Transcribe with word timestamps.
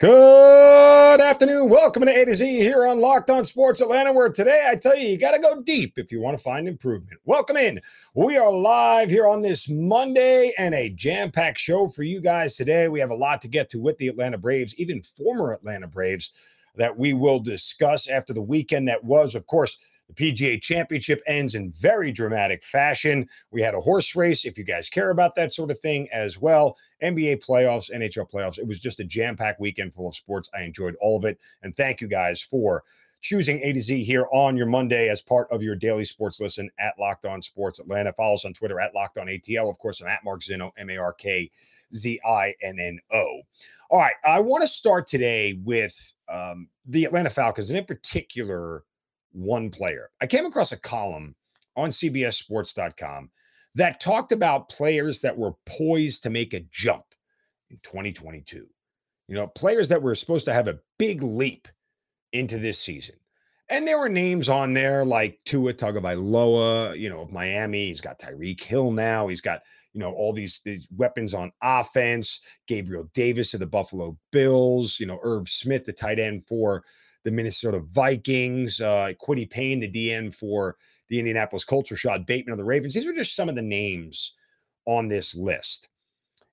Good 0.00 1.20
afternoon. 1.20 1.70
Welcome 1.70 2.04
to 2.04 2.12
A 2.12 2.24
to 2.24 2.32
Z 2.32 2.46
here 2.60 2.86
on 2.86 3.00
Locked 3.00 3.32
On 3.32 3.44
Sports 3.44 3.80
Atlanta, 3.80 4.12
where 4.12 4.28
today 4.28 4.64
I 4.70 4.76
tell 4.76 4.96
you, 4.96 5.08
you 5.08 5.18
got 5.18 5.32
to 5.32 5.40
go 5.40 5.60
deep 5.60 5.98
if 5.98 6.12
you 6.12 6.20
want 6.20 6.36
to 6.36 6.42
find 6.42 6.68
improvement. 6.68 7.20
Welcome 7.24 7.56
in. 7.56 7.80
We 8.14 8.36
are 8.36 8.52
live 8.52 9.10
here 9.10 9.26
on 9.26 9.42
this 9.42 9.68
Monday 9.68 10.52
and 10.56 10.72
a 10.72 10.90
jam 10.90 11.32
packed 11.32 11.58
show 11.58 11.88
for 11.88 12.04
you 12.04 12.20
guys 12.20 12.54
today. 12.54 12.86
We 12.86 13.00
have 13.00 13.10
a 13.10 13.16
lot 13.16 13.42
to 13.42 13.48
get 13.48 13.70
to 13.70 13.80
with 13.80 13.98
the 13.98 14.06
Atlanta 14.06 14.38
Braves, 14.38 14.72
even 14.76 15.02
former 15.02 15.52
Atlanta 15.52 15.88
Braves, 15.88 16.30
that 16.76 16.96
we 16.96 17.12
will 17.12 17.40
discuss 17.40 18.06
after 18.06 18.32
the 18.32 18.40
weekend 18.40 18.86
that 18.86 19.02
was, 19.02 19.34
of 19.34 19.48
course, 19.48 19.78
the 20.08 20.14
PGA 20.14 20.60
Championship 20.60 21.20
ends 21.26 21.54
in 21.54 21.70
very 21.70 22.10
dramatic 22.10 22.62
fashion. 22.62 23.28
We 23.50 23.62
had 23.62 23.74
a 23.74 23.80
horse 23.80 24.16
race, 24.16 24.44
if 24.44 24.56
you 24.56 24.64
guys 24.64 24.88
care 24.88 25.10
about 25.10 25.34
that 25.34 25.52
sort 25.52 25.70
of 25.70 25.78
thing 25.78 26.08
as 26.12 26.40
well. 26.40 26.76
NBA 27.02 27.44
playoffs, 27.44 27.90
NHL 27.90 28.30
playoffs. 28.30 28.58
It 28.58 28.66
was 28.66 28.80
just 28.80 29.00
a 29.00 29.04
jam 29.04 29.36
packed 29.36 29.60
weekend 29.60 29.94
full 29.94 30.08
of 30.08 30.14
sports. 30.14 30.48
I 30.54 30.62
enjoyed 30.62 30.96
all 31.00 31.16
of 31.16 31.24
it. 31.24 31.38
And 31.62 31.74
thank 31.76 32.00
you 32.00 32.08
guys 32.08 32.40
for 32.40 32.84
choosing 33.20 33.60
A 33.60 33.72
to 33.72 33.80
Z 33.80 34.02
here 34.04 34.26
on 34.32 34.56
your 34.56 34.66
Monday 34.66 35.08
as 35.08 35.20
part 35.20 35.48
of 35.50 35.62
your 35.62 35.74
daily 35.74 36.04
sports 36.04 36.40
listen 36.40 36.70
at 36.78 36.98
Locked 36.98 37.26
On 37.26 37.42
Sports 37.42 37.78
Atlanta. 37.78 38.12
Follow 38.12 38.34
us 38.34 38.44
on 38.44 38.52
Twitter 38.52 38.80
at 38.80 38.94
Locked 38.94 39.18
On 39.18 39.26
ATL. 39.26 39.68
Of 39.68 39.78
course, 39.78 40.00
I'm 40.00 40.08
at 40.08 40.24
Mark 40.24 40.40
Zinno, 40.40 40.70
M 40.78 40.90
A 40.90 40.96
R 40.96 41.12
K 41.12 41.50
Z 41.94 42.20
I 42.24 42.54
N 42.62 42.78
N 42.78 42.98
O. 43.12 43.40
All 43.90 43.98
right. 43.98 44.14
I 44.24 44.40
want 44.40 44.62
to 44.62 44.68
start 44.68 45.06
today 45.06 45.58
with 45.64 46.14
um, 46.28 46.68
the 46.86 47.04
Atlanta 47.04 47.30
Falcons, 47.30 47.70
and 47.70 47.78
in 47.78 47.84
particular, 47.84 48.84
one 49.32 49.70
player. 49.70 50.10
I 50.20 50.26
came 50.26 50.46
across 50.46 50.72
a 50.72 50.76
column 50.76 51.34
on 51.76 51.90
CBSSports.com 51.90 53.30
that 53.74 54.00
talked 54.00 54.32
about 54.32 54.68
players 54.68 55.20
that 55.20 55.36
were 55.36 55.52
poised 55.66 56.22
to 56.24 56.30
make 56.30 56.54
a 56.54 56.66
jump 56.70 57.04
in 57.70 57.78
2022. 57.82 58.66
You 59.28 59.34
know, 59.34 59.46
players 59.46 59.88
that 59.88 60.02
were 60.02 60.14
supposed 60.14 60.46
to 60.46 60.54
have 60.54 60.68
a 60.68 60.78
big 60.98 61.22
leap 61.22 61.68
into 62.32 62.58
this 62.58 62.80
season. 62.80 63.16
And 63.70 63.86
there 63.86 63.98
were 63.98 64.08
names 64.08 64.48
on 64.48 64.72
there 64.72 65.04
like 65.04 65.38
Tua 65.44 65.74
Tagovailoa, 65.74 66.98
you 66.98 67.10
know, 67.10 67.20
of 67.20 67.30
Miami. 67.30 67.88
He's 67.88 68.00
got 68.00 68.18
Tyreek 68.18 68.62
Hill 68.62 68.90
now. 68.90 69.28
He's 69.28 69.42
got, 69.42 69.60
you 69.92 70.00
know, 70.00 70.12
all 70.12 70.32
these, 70.32 70.62
these 70.64 70.88
weapons 70.96 71.34
on 71.34 71.52
offense. 71.62 72.40
Gabriel 72.66 73.10
Davis 73.12 73.52
of 73.52 73.60
the 73.60 73.66
Buffalo 73.66 74.16
Bills, 74.32 74.98
you 74.98 75.04
know, 75.04 75.20
Irv 75.22 75.50
Smith, 75.50 75.84
the 75.84 75.92
tight 75.92 76.18
end 76.18 76.46
for 76.46 76.82
the 77.24 77.30
Minnesota 77.30 77.80
Vikings, 77.80 78.80
uh, 78.80 79.12
Kwity 79.20 79.48
Paye, 79.48 79.74
the 79.74 79.88
DE 79.88 80.30
for 80.30 80.76
the 81.08 81.18
Indianapolis 81.18 81.64
Colts, 81.64 81.90
Rashod 81.90 82.26
Bateman 82.26 82.52
of 82.52 82.58
the 82.58 82.64
Ravens. 82.64 82.94
These 82.94 83.06
were 83.06 83.12
just 83.12 83.36
some 83.36 83.48
of 83.48 83.54
the 83.54 83.62
names 83.62 84.34
on 84.86 85.08
this 85.08 85.34
list. 85.34 85.88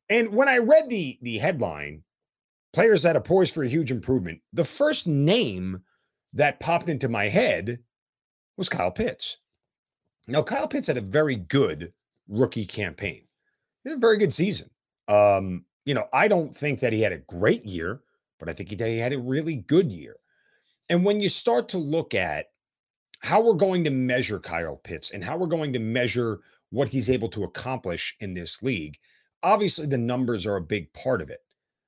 And 0.10 0.30
when 0.30 0.48
I 0.48 0.58
read 0.58 0.90
the 0.90 1.18
the 1.22 1.38
headline, 1.38 2.04
players 2.74 3.04
that 3.04 3.16
are 3.16 3.22
poised 3.22 3.54
for 3.54 3.64
a 3.64 3.70
huge 3.70 3.92
improvement, 3.92 4.42
the 4.54 4.64
first 4.64 5.08
name 5.08 5.82
that 6.34 6.60
popped 6.60 6.90
into 6.90 7.10
my 7.10 7.30
head 7.30 7.80
was 8.58 8.70
Kyle 8.70 8.92
Pitts. 8.92 9.38
Now, 10.28 10.44
Kyle 10.44 10.68
Pitts 10.68 10.88
had 10.88 10.98
a 10.98 11.02
very 11.02 11.36
good 11.36 11.94
rookie 12.28 12.66
campaign. 12.66 13.24
He 13.84 13.90
had 13.90 13.98
a 13.98 14.02
very 14.02 14.18
good 14.18 14.34
season. 14.34 14.70
Um, 15.08 15.66
you 15.86 15.94
know, 15.94 16.08
I 16.12 16.28
don't 16.28 16.56
think 16.56 16.80
that 16.80 16.94
he 16.94 17.02
had 17.02 17.14
a 17.14 17.20
great 17.20 17.66
year, 17.66 18.02
but 18.40 18.50
I 18.50 18.54
think 18.54 18.70
he, 18.70 18.76
he 18.76 18.98
had 18.98 19.14
a 19.14 19.20
really 19.20 19.56
good 19.56 19.92
year. 19.92 20.18
And 20.90 21.04
when 21.04 21.20
you 21.20 21.30
start 21.30 21.70
to 21.70 21.78
look 21.78 22.14
at 22.14 22.48
how 23.22 23.42
we're 23.42 23.54
going 23.54 23.84
to 23.84 23.90
measure 23.90 24.40
Kyle 24.40 24.76
Pitts 24.76 25.12
and 25.12 25.24
how 25.24 25.38
we're 25.38 25.48
going 25.48 25.74
to 25.74 25.80
measure 25.80 26.40
what 26.70 26.88
he's 26.90 27.10
able 27.10 27.30
to 27.30 27.44
accomplish 27.44 28.16
in 28.20 28.34
this 28.34 28.62
league, 28.62 28.98
obviously 29.42 29.88
the 29.88 29.98
numbers 29.98 30.46
are 30.46 30.58
a 30.58 30.62
big 30.62 30.92
part 30.94 31.22
of 31.22 31.30
it. 31.30 31.42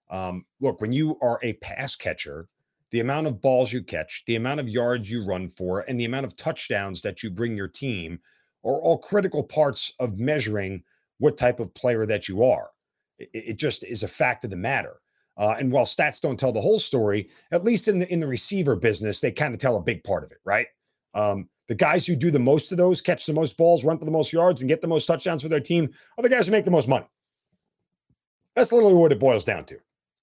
Um, 0.10 0.46
look, 0.62 0.82
when 0.82 0.94
you 0.94 1.18
are 1.22 1.40
a 1.44 1.54
pass 1.54 1.96
catcher, 1.96 2.48
the 2.92 3.02
amount 3.02 3.28
of 3.28 3.42
balls 3.42 3.74
you 3.74 3.84
catch, 3.84 4.24
the 4.26 4.36
amount 4.38 4.60
of 4.60 4.70
yards 4.70 5.12
you 5.12 5.26
run 5.26 5.48
for, 5.48 5.82
and 5.82 6.00
the 6.00 6.06
amount 6.06 6.26
of 6.26 6.36
touchdowns 6.36 7.02
that 7.02 7.22
you 7.22 7.30
bring 7.30 7.56
your 7.58 7.68
team 7.68 8.20
are 8.64 8.80
all 8.80 8.98
critical 8.98 9.44
parts 9.44 9.94
of 10.00 10.18
measuring 10.18 10.84
what 11.20 11.38
type 11.38 11.60
of 11.60 11.74
player 11.74 12.06
that 12.06 12.28
you 12.28 12.44
are. 12.44 12.70
It, 13.20 13.30
it 13.34 13.54
just 13.58 13.84
is 13.84 14.04
a 14.04 14.08
fact 14.08 14.44
of 14.46 14.50
the 14.50 14.56
matter. 14.56 15.02
Uh, 15.38 15.56
and 15.60 15.72
while 15.72 15.86
stats 15.86 16.20
don't 16.20 16.40
tell 16.40 16.52
the 16.52 16.62
whole 16.62 16.80
story, 16.80 17.30
at 17.52 17.64
least 17.64 17.88
in 17.88 18.00
the 18.00 18.12
in 18.12 18.20
the 18.20 18.28
receiver 18.28 18.76
business, 18.76 19.22
they 19.22 19.32
kind 19.32 19.54
of 19.54 19.60
tell 19.60 19.78
a 19.78 19.82
big 19.82 20.04
part 20.04 20.24
of 20.24 20.32
it, 20.32 20.40
right? 20.44 20.68
Um, 21.14 21.50
the 21.68 21.76
guys 21.76 22.08
who 22.08 22.16
do 22.16 22.32
the 22.32 22.40
most 22.40 22.72
of 22.72 22.78
those, 22.78 23.02
catch 23.02 23.26
the 23.26 23.34
most 23.34 23.58
balls, 23.58 23.84
run 23.84 24.00
for 24.00 24.06
the 24.06 24.12
most 24.12 24.34
yards, 24.34 24.62
and 24.62 24.70
get 24.70 24.82
the 24.82 24.88
most 24.88 25.06
touchdowns 25.06 25.44
for 25.44 25.50
their 25.50 25.60
team 25.60 25.90
are 26.18 26.22
the 26.22 26.30
guys 26.30 26.48
who 26.48 26.52
make 26.52 26.66
the 26.66 26.72
most 26.72 26.88
money. 26.88 27.06
That's 28.56 28.72
literally 28.72 28.96
what 28.96 29.12
it 29.12 29.20
boils 29.20 29.44
down 29.44 29.66
to. 29.66 29.78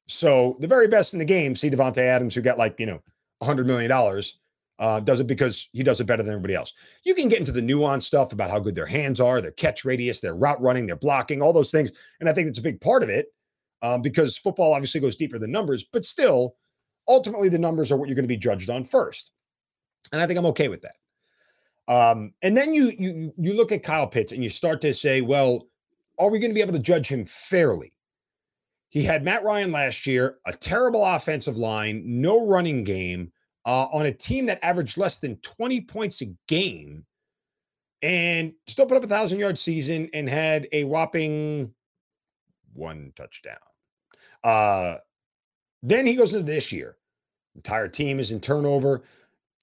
So 0.08 0.56
the 0.58 0.66
very 0.66 0.88
best 0.88 1.12
in 1.12 1.18
the 1.18 1.24
game, 1.24 1.54
see 1.54 1.70
Davante 1.70 1.98
Adams, 1.98 2.34
who 2.34 2.40
got 2.40 2.58
like 2.58 2.80
you 2.80 2.86
know 2.86 3.00
hundred 3.40 3.68
million 3.68 3.90
dollars, 3.90 4.40
uh, 4.80 4.98
does 4.98 5.20
it 5.20 5.28
because 5.28 5.68
he 5.72 5.84
does 5.84 6.00
it 6.00 6.04
better 6.04 6.24
than 6.24 6.32
everybody 6.32 6.54
else. 6.54 6.72
You 7.04 7.14
can 7.14 7.28
get 7.28 7.38
into 7.38 7.52
the 7.52 7.60
nuanced 7.60 8.02
stuff 8.02 8.32
about 8.32 8.50
how 8.50 8.58
good 8.58 8.74
their 8.74 8.86
hands 8.86 9.20
are, 9.20 9.40
their 9.40 9.52
catch 9.52 9.84
radius, 9.84 10.20
their 10.20 10.34
route 10.34 10.60
running, 10.60 10.86
their 10.86 10.96
blocking, 10.96 11.40
all 11.40 11.52
those 11.52 11.70
things, 11.70 11.92
and 12.18 12.28
I 12.28 12.32
think 12.32 12.48
it's 12.48 12.58
a 12.58 12.62
big 12.62 12.80
part 12.80 13.04
of 13.04 13.08
it 13.08 13.28
um, 13.84 14.00
because 14.00 14.38
football 14.38 14.72
obviously 14.72 14.98
goes 14.98 15.14
deeper 15.14 15.38
than 15.38 15.52
numbers, 15.52 15.84
but 15.84 16.06
still, 16.06 16.56
ultimately, 17.06 17.50
the 17.50 17.58
numbers 17.58 17.92
are 17.92 17.98
what 17.98 18.08
you're 18.08 18.16
going 18.16 18.24
to 18.24 18.28
be 18.28 18.36
judged 18.36 18.70
on 18.70 18.82
first. 18.82 19.30
And 20.10 20.22
I 20.22 20.26
think 20.26 20.38
I'm 20.38 20.46
okay 20.46 20.68
with 20.68 20.82
that. 20.82 20.94
Um, 21.86 22.32
and 22.40 22.56
then 22.56 22.72
you 22.72 22.92
you 22.98 23.34
you 23.36 23.52
look 23.52 23.72
at 23.72 23.82
Kyle 23.82 24.06
Pitts 24.06 24.32
and 24.32 24.42
you 24.42 24.48
start 24.48 24.80
to 24.80 24.94
say, 24.94 25.20
well, 25.20 25.68
are 26.18 26.30
we 26.30 26.38
going 26.38 26.50
to 26.50 26.54
be 26.54 26.62
able 26.62 26.72
to 26.72 26.78
judge 26.78 27.08
him 27.08 27.26
fairly? 27.26 27.92
He 28.88 29.02
had 29.02 29.22
Matt 29.22 29.44
Ryan 29.44 29.70
last 29.70 30.06
year, 30.06 30.38
a 30.46 30.52
terrible 30.54 31.04
offensive 31.04 31.58
line, 31.58 32.02
no 32.06 32.46
running 32.46 32.84
game, 32.84 33.32
uh, 33.66 33.86
on 33.92 34.06
a 34.06 34.12
team 34.12 34.46
that 34.46 34.64
averaged 34.64 34.96
less 34.96 35.18
than 35.18 35.36
20 35.36 35.82
points 35.82 36.22
a 36.22 36.26
game, 36.48 37.04
and 38.00 38.54
still 38.66 38.86
put 38.86 38.96
up 38.96 39.04
a 39.04 39.08
thousand 39.08 39.40
yard 39.40 39.58
season 39.58 40.08
and 40.14 40.26
had 40.26 40.68
a 40.72 40.84
whopping 40.84 41.74
one 42.72 43.12
touchdown. 43.14 43.58
Uh, 44.42 44.96
then 45.82 46.06
he 46.06 46.14
goes 46.14 46.34
into 46.34 46.44
this 46.44 46.72
year. 46.72 46.96
Entire 47.54 47.88
team 47.88 48.18
is 48.18 48.30
in 48.30 48.40
turnover, 48.40 49.04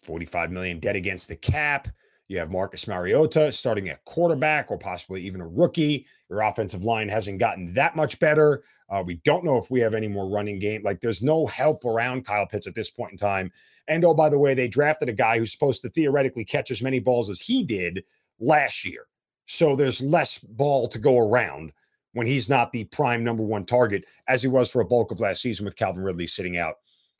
45 0.01 0.51
million 0.51 0.79
dead 0.79 0.95
against 0.95 1.27
the 1.27 1.35
cap. 1.35 1.87
You 2.27 2.37
have 2.37 2.49
Marcus 2.49 2.87
Mariota 2.87 3.51
starting 3.51 3.89
at 3.89 4.05
quarterback 4.05 4.71
or 4.71 4.77
possibly 4.77 5.21
even 5.23 5.41
a 5.41 5.47
rookie. 5.47 6.05
Your 6.29 6.41
offensive 6.41 6.83
line 6.83 7.09
hasn't 7.09 7.39
gotten 7.39 7.73
that 7.73 7.95
much 7.95 8.19
better. 8.19 8.63
Uh, 8.89 9.03
we 9.05 9.15
don't 9.25 9.43
know 9.43 9.57
if 9.57 9.69
we 9.69 9.81
have 9.81 9.93
any 9.93 10.07
more 10.07 10.29
running 10.29 10.57
game. 10.57 10.81
Like 10.83 11.01
there's 11.01 11.21
no 11.21 11.45
help 11.47 11.83
around 11.83 12.25
Kyle 12.25 12.45
Pitts 12.45 12.67
at 12.67 12.75
this 12.75 12.89
point 12.89 13.11
in 13.11 13.17
time. 13.17 13.51
And 13.87 14.05
oh, 14.05 14.13
by 14.13 14.29
the 14.29 14.37
way, 14.37 14.53
they 14.53 14.69
drafted 14.69 15.09
a 15.09 15.13
guy 15.13 15.39
who's 15.39 15.51
supposed 15.51 15.81
to 15.81 15.89
theoretically 15.89 16.45
catch 16.45 16.71
as 16.71 16.81
many 16.81 16.99
balls 16.99 17.29
as 17.29 17.41
he 17.41 17.63
did 17.63 18.03
last 18.39 18.85
year. 18.85 19.07
So 19.47 19.75
there's 19.75 20.01
less 20.01 20.39
ball 20.39 20.87
to 20.87 20.99
go 20.99 21.17
around 21.17 21.73
when 22.13 22.27
he's 22.27 22.49
not 22.49 22.71
the 22.71 22.83
prime 22.85 23.23
number 23.23 23.43
one 23.43 23.65
target 23.65 24.05
as 24.27 24.41
he 24.41 24.47
was 24.47 24.69
for 24.69 24.81
a 24.81 24.85
bulk 24.85 25.11
of 25.11 25.19
last 25.19 25.41
season 25.41 25.65
with 25.65 25.75
Calvin 25.75 26.03
Ridley 26.03 26.27
sitting 26.27 26.57
out 26.57 26.75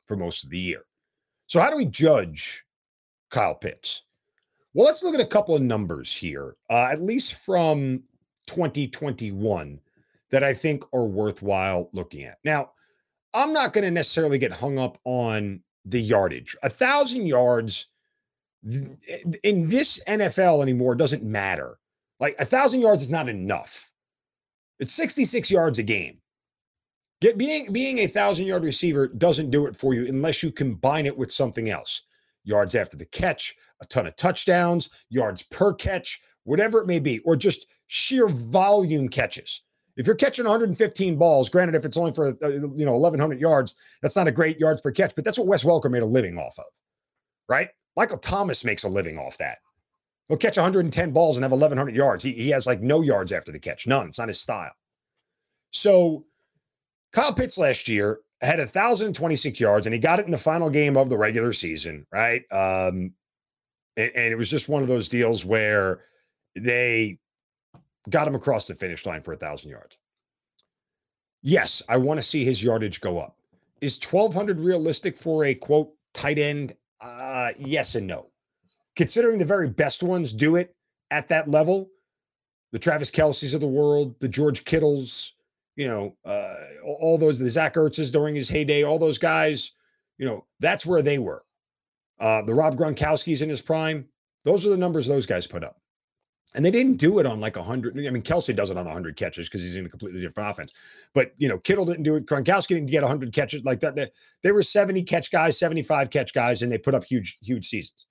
for 0.06 0.16
most 0.16 0.44
of 0.44 0.50
the 0.50 0.58
year. 0.58 0.84
So, 1.46 1.60
how 1.60 1.70
do 1.70 1.76
we 1.76 1.86
judge 1.86 2.64
Kyle 3.30 3.54
Pitts? 3.54 4.02
Well, 4.74 4.86
let's 4.86 5.02
look 5.02 5.14
at 5.14 5.20
a 5.20 5.26
couple 5.26 5.54
of 5.54 5.60
numbers 5.60 6.14
here, 6.14 6.56
uh, 6.70 6.88
at 6.90 7.02
least 7.02 7.34
from 7.34 8.02
2021, 8.46 9.80
that 10.30 10.42
I 10.42 10.54
think 10.54 10.82
are 10.94 11.04
worthwhile 11.04 11.90
looking 11.92 12.24
at. 12.24 12.38
Now, 12.42 12.70
I'm 13.34 13.52
not 13.52 13.72
going 13.72 13.84
to 13.84 13.90
necessarily 13.90 14.38
get 14.38 14.52
hung 14.52 14.78
up 14.78 14.98
on 15.04 15.62
the 15.84 16.00
yardage. 16.00 16.56
A 16.62 16.70
thousand 16.70 17.26
yards 17.26 17.88
in 18.64 19.68
this 19.68 20.00
NFL 20.06 20.62
anymore 20.62 20.94
doesn't 20.94 21.22
matter. 21.22 21.78
Like 22.20 22.36
a 22.38 22.44
thousand 22.44 22.80
yards 22.80 23.02
is 23.02 23.10
not 23.10 23.28
enough. 23.28 23.91
It's 24.82 24.94
66 24.94 25.48
yards 25.48 25.78
a 25.78 25.84
game. 25.84 26.18
Get 27.20 27.38
being 27.38 27.72
being 27.72 27.98
a 27.98 28.08
thousand 28.08 28.46
yard 28.46 28.64
receiver 28.64 29.06
doesn't 29.06 29.52
do 29.52 29.66
it 29.68 29.76
for 29.76 29.94
you 29.94 30.08
unless 30.08 30.42
you 30.42 30.50
combine 30.50 31.06
it 31.06 31.16
with 31.16 31.30
something 31.30 31.70
else. 31.70 32.02
Yards 32.42 32.74
after 32.74 32.96
the 32.96 33.04
catch, 33.04 33.54
a 33.80 33.86
ton 33.86 34.08
of 34.08 34.16
touchdowns, 34.16 34.90
yards 35.08 35.44
per 35.44 35.72
catch, 35.72 36.20
whatever 36.42 36.80
it 36.80 36.88
may 36.88 36.98
be, 36.98 37.20
or 37.20 37.36
just 37.36 37.68
sheer 37.86 38.26
volume 38.26 39.08
catches. 39.08 39.60
If 39.96 40.08
you're 40.08 40.16
catching 40.16 40.46
115 40.46 41.16
balls, 41.16 41.48
granted, 41.48 41.76
if 41.76 41.84
it's 41.84 41.96
only 41.96 42.10
for 42.10 42.30
uh, 42.42 42.48
you 42.48 42.84
know 42.84 42.96
1,100 42.96 43.40
yards, 43.40 43.76
that's 44.00 44.16
not 44.16 44.26
a 44.26 44.32
great 44.32 44.58
yards 44.58 44.80
per 44.80 44.90
catch, 44.90 45.14
but 45.14 45.24
that's 45.24 45.38
what 45.38 45.46
Wes 45.46 45.62
Welker 45.62 45.92
made 45.92 46.02
a 46.02 46.06
living 46.06 46.38
off 46.38 46.58
of, 46.58 46.66
right? 47.48 47.68
Michael 47.96 48.18
Thomas 48.18 48.64
makes 48.64 48.82
a 48.82 48.88
living 48.88 49.16
off 49.16 49.38
that. 49.38 49.58
He'll 50.28 50.38
catch 50.38 50.56
110 50.56 51.10
balls 51.12 51.36
and 51.36 51.44
have 51.44 51.52
1,100 51.52 51.94
yards. 51.94 52.24
He, 52.24 52.32
he 52.32 52.50
has 52.50 52.66
like 52.66 52.80
no 52.80 53.02
yards 53.02 53.32
after 53.32 53.52
the 53.52 53.58
catch, 53.58 53.86
none. 53.86 54.08
It's 54.08 54.18
not 54.18 54.28
his 54.28 54.40
style. 54.40 54.72
So 55.72 56.24
Kyle 57.12 57.32
Pitts 57.32 57.58
last 57.58 57.88
year 57.88 58.20
had 58.40 58.58
1,026 58.58 59.60
yards 59.60 59.86
and 59.86 59.94
he 59.94 60.00
got 60.00 60.18
it 60.18 60.24
in 60.24 60.30
the 60.30 60.38
final 60.38 60.70
game 60.70 60.96
of 60.96 61.08
the 61.08 61.18
regular 61.18 61.52
season, 61.52 62.06
right? 62.12 62.42
Um, 62.50 63.12
and, 63.96 64.10
and 64.14 64.32
it 64.32 64.36
was 64.36 64.50
just 64.50 64.68
one 64.68 64.82
of 64.82 64.88
those 64.88 65.08
deals 65.08 65.44
where 65.44 66.00
they 66.56 67.18
got 68.08 68.26
him 68.26 68.34
across 68.34 68.66
the 68.66 68.74
finish 68.74 69.06
line 69.06 69.22
for 69.22 69.32
a 69.32 69.36
1,000 69.36 69.70
yards. 69.70 69.98
Yes, 71.42 71.82
I 71.88 71.96
want 71.96 72.18
to 72.18 72.22
see 72.22 72.44
his 72.44 72.62
yardage 72.62 73.00
go 73.00 73.18
up. 73.18 73.36
Is 73.80 73.98
1,200 74.02 74.60
realistic 74.60 75.16
for 75.16 75.44
a 75.44 75.54
quote 75.54 75.92
tight 76.14 76.38
end? 76.38 76.76
Uh, 77.00 77.50
yes 77.58 77.96
and 77.96 78.06
no. 78.06 78.31
Considering 78.96 79.38
the 79.38 79.44
very 79.44 79.68
best 79.68 80.02
ones 80.02 80.32
do 80.32 80.56
it 80.56 80.74
at 81.10 81.28
that 81.28 81.50
level, 81.50 81.88
the 82.72 82.78
Travis 82.78 83.10
Kelce's 83.10 83.54
of 83.54 83.60
the 83.60 83.66
world, 83.66 84.14
the 84.20 84.28
George 84.28 84.64
Kittles, 84.64 85.32
you 85.76 85.86
know, 85.86 86.16
uh, 86.24 86.54
all 86.84 87.16
those, 87.16 87.38
the 87.38 87.48
Zach 87.48 87.74
Ertz's 87.74 88.10
during 88.10 88.34
his 88.34 88.48
heyday, 88.48 88.82
all 88.82 88.98
those 88.98 89.18
guys, 89.18 89.72
you 90.18 90.26
know, 90.26 90.44
that's 90.60 90.84
where 90.84 91.02
they 91.02 91.18
were. 91.18 91.42
Uh, 92.20 92.42
the 92.42 92.54
Rob 92.54 92.76
Gronkowski's 92.76 93.42
in 93.42 93.48
his 93.48 93.62
prime. 93.62 94.06
Those 94.44 94.66
are 94.66 94.70
the 94.70 94.76
numbers 94.76 95.06
those 95.06 95.26
guys 95.26 95.46
put 95.46 95.64
up. 95.64 95.78
And 96.54 96.64
they 96.64 96.70
didn't 96.70 96.96
do 96.98 97.18
it 97.18 97.26
on 97.26 97.40
like 97.40 97.56
100. 97.56 97.96
I 98.06 98.10
mean, 98.10 98.22
Kelsey 98.22 98.52
does 98.52 98.68
it 98.68 98.76
on 98.76 98.84
100 98.84 99.16
catches 99.16 99.48
because 99.48 99.62
he's 99.62 99.76
in 99.76 99.86
a 99.86 99.88
completely 99.88 100.20
different 100.20 100.50
offense. 100.50 100.72
But, 101.14 101.32
you 101.38 101.48
know, 101.48 101.58
Kittle 101.58 101.86
didn't 101.86 102.02
do 102.02 102.16
it. 102.16 102.26
Gronkowski 102.26 102.68
didn't 102.68 102.90
get 102.90 103.02
100 103.02 103.32
catches 103.32 103.64
like 103.64 103.80
that. 103.80 103.94
They, 103.94 104.10
they 104.42 104.52
were 104.52 104.62
70 104.62 105.02
catch 105.04 105.30
guys, 105.30 105.58
75 105.58 106.10
catch 106.10 106.34
guys, 106.34 106.62
and 106.62 106.70
they 106.70 106.76
put 106.76 106.94
up 106.94 107.04
huge, 107.04 107.38
huge 107.42 107.68
seasons. 107.68 108.06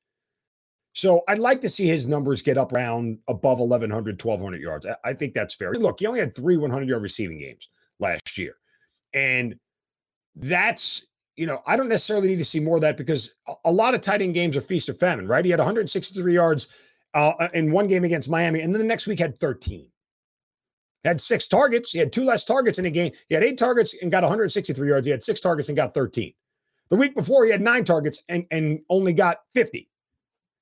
So 0.94 1.22
I'd 1.28 1.40
like 1.40 1.62
to 1.62 1.70
see 1.70 1.88
his 1.88 2.08
numbers 2.08 2.42
get 2.42 2.58
up 2.58 2.74
around 2.74 3.20
above 3.28 3.60
1,100, 3.60 4.22
1,200 4.24 4.62
yards. 4.62 4.86
I, 4.86 4.96
I 5.06 5.14
think 5.14 5.34
that's 5.34 5.56
fair. 5.56 5.72
Look, 5.74 6.00
he 6.00 6.08
only 6.08 6.20
had 6.20 6.36
three 6.36 6.58
100 6.58 6.88
yard 6.88 7.02
receiving 7.02 7.40
games 7.40 7.70
last 8.00 8.38
year. 8.38 8.56
And 9.14 9.56
that's, 10.36 11.04
you 11.36 11.46
know, 11.46 11.62
I 11.66 11.78
don't 11.78 11.90
necessarily 11.90 12.28
need 12.28 12.40
to 12.40 12.46
see 12.46 12.60
more 12.60 12.76
of 12.76 12.82
that 12.82 12.98
because 12.98 13.34
a, 13.48 13.54
a 13.66 13.72
lot 13.72 13.96
of 13.96 14.02
tight 14.02 14.22
end 14.22 14.34
games 14.34 14.58
are 14.58 14.62
feast 14.62 14.90
or 14.90 14.94
famine, 14.94 15.28
right? 15.28 15.46
He 15.46 15.52
had 15.52 15.60
163 15.60 16.34
yards 16.34 16.68
uh, 17.14 17.34
uh, 17.40 17.50
in 17.54 17.72
one 17.72 17.88
game 17.88 18.04
against 18.04 18.30
Miami, 18.30 18.62
and 18.62 18.74
then 18.74 18.82
the 18.82 18.88
next 18.88 19.08
week 19.08 19.20
had 19.20 19.40
13. 19.40 19.88
He 21.04 21.08
had 21.08 21.20
six 21.20 21.48
targets. 21.48 21.92
He 21.92 22.00
had 22.00 22.14
two 22.14 22.24
less 22.24 22.46
targets 22.46 22.80
in 22.80 22.86
a 22.86 22.92
game. 22.92 23.12
He 23.28 23.36
had 23.36 23.44
eight 23.44 23.58
targets 23.58 23.96
and 24.02 24.12
got 24.12 24.24
163 24.24 24.88
yards. 24.88 25.08
He 25.08 25.12
had 25.12 25.24
six 25.24 25.42
targets 25.42 25.70
and 25.70 25.76
got 25.76 25.94
13. 25.94 26.34
The 26.90 26.96
week 26.96 27.16
before, 27.16 27.46
he 27.46 27.52
had 27.52 27.62
nine 27.62 27.84
targets 27.84 28.24
and, 28.30 28.46
and 28.52 28.82
only 28.90 29.14
got 29.14 29.38
50. 29.56 29.90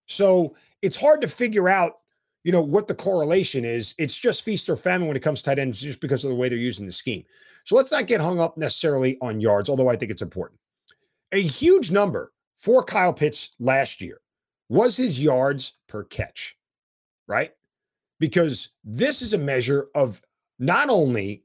So 0.10 0.56
it's 0.82 0.96
hard 0.96 1.22
to 1.22 1.28
figure 1.28 1.70
out, 1.70 2.00
you 2.44 2.52
know, 2.52 2.62
what 2.62 2.88
the 2.88 2.96
correlation 2.96 3.64
is. 3.64 3.94
It's 4.00 4.18
just 4.18 4.44
feast 4.44 4.70
or 4.70 4.76
famine 4.76 5.08
when 5.08 5.16
it 5.16 5.22
comes 5.22 5.42
to 5.42 5.50
tight 5.50 5.60
ends, 5.60 5.80
just 5.80 6.02
because 6.02 6.26
of 6.26 6.30
the 6.30 6.36
way 6.36 6.50
they're 6.50 6.58
using 6.58 6.86
the 6.86 6.92
scheme. 6.92 7.24
So 7.64 7.76
let's 7.76 7.92
not 7.92 8.08
get 8.08 8.20
hung 8.20 8.40
up 8.40 8.58
necessarily 8.58 9.18
on 9.22 9.40
yards, 9.40 9.70
although 9.70 9.90
I 9.90 9.96
think 9.96 10.12
it's 10.12 10.24
important. 10.24 10.60
A 11.32 11.42
huge 11.42 11.92
number 11.92 12.34
for 12.56 12.84
Kyle 12.84 13.14
Pitts 13.14 13.50
last 13.60 14.02
year 14.02 14.20
was 14.68 14.98
his 14.98 15.22
yards 15.22 15.74
per 15.88 16.04
catch, 16.06 16.58
right? 17.28 17.52
Because 18.20 18.70
this 18.84 19.22
is 19.22 19.34
a 19.34 19.38
measure 19.38 19.90
of 19.94 20.22
not 20.58 20.90
only, 20.90 21.44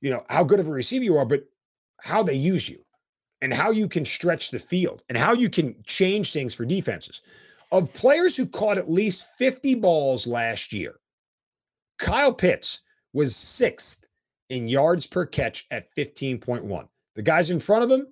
you 0.00 0.10
know, 0.10 0.24
how 0.30 0.42
good 0.42 0.60
of 0.60 0.68
a 0.68 0.72
receiver 0.72 1.04
you 1.04 1.18
are, 1.18 1.26
but 1.26 1.44
how 2.00 2.22
they 2.22 2.34
use 2.34 2.68
you 2.68 2.78
and 3.42 3.52
how 3.52 3.70
you 3.70 3.88
can 3.88 4.06
stretch 4.06 4.50
the 4.50 4.58
field 4.58 5.02
and 5.10 5.18
how 5.18 5.34
you 5.34 5.50
can 5.50 5.76
change 5.84 6.32
things 6.32 6.54
for 6.54 6.64
defenses. 6.64 7.20
Of 7.76 7.92
players 7.92 8.34
who 8.34 8.46
caught 8.46 8.78
at 8.78 8.90
least 8.90 9.26
50 9.36 9.74
balls 9.74 10.26
last 10.26 10.72
year, 10.72 10.94
Kyle 11.98 12.32
Pitts 12.32 12.80
was 13.12 13.36
sixth 13.36 14.06
in 14.48 14.66
yards 14.66 15.06
per 15.06 15.26
catch 15.26 15.66
at 15.70 15.94
15.1. 15.94 16.88
The 17.16 17.22
guys 17.22 17.50
in 17.50 17.58
front 17.58 17.84
of 17.84 17.90
him, 17.90 18.06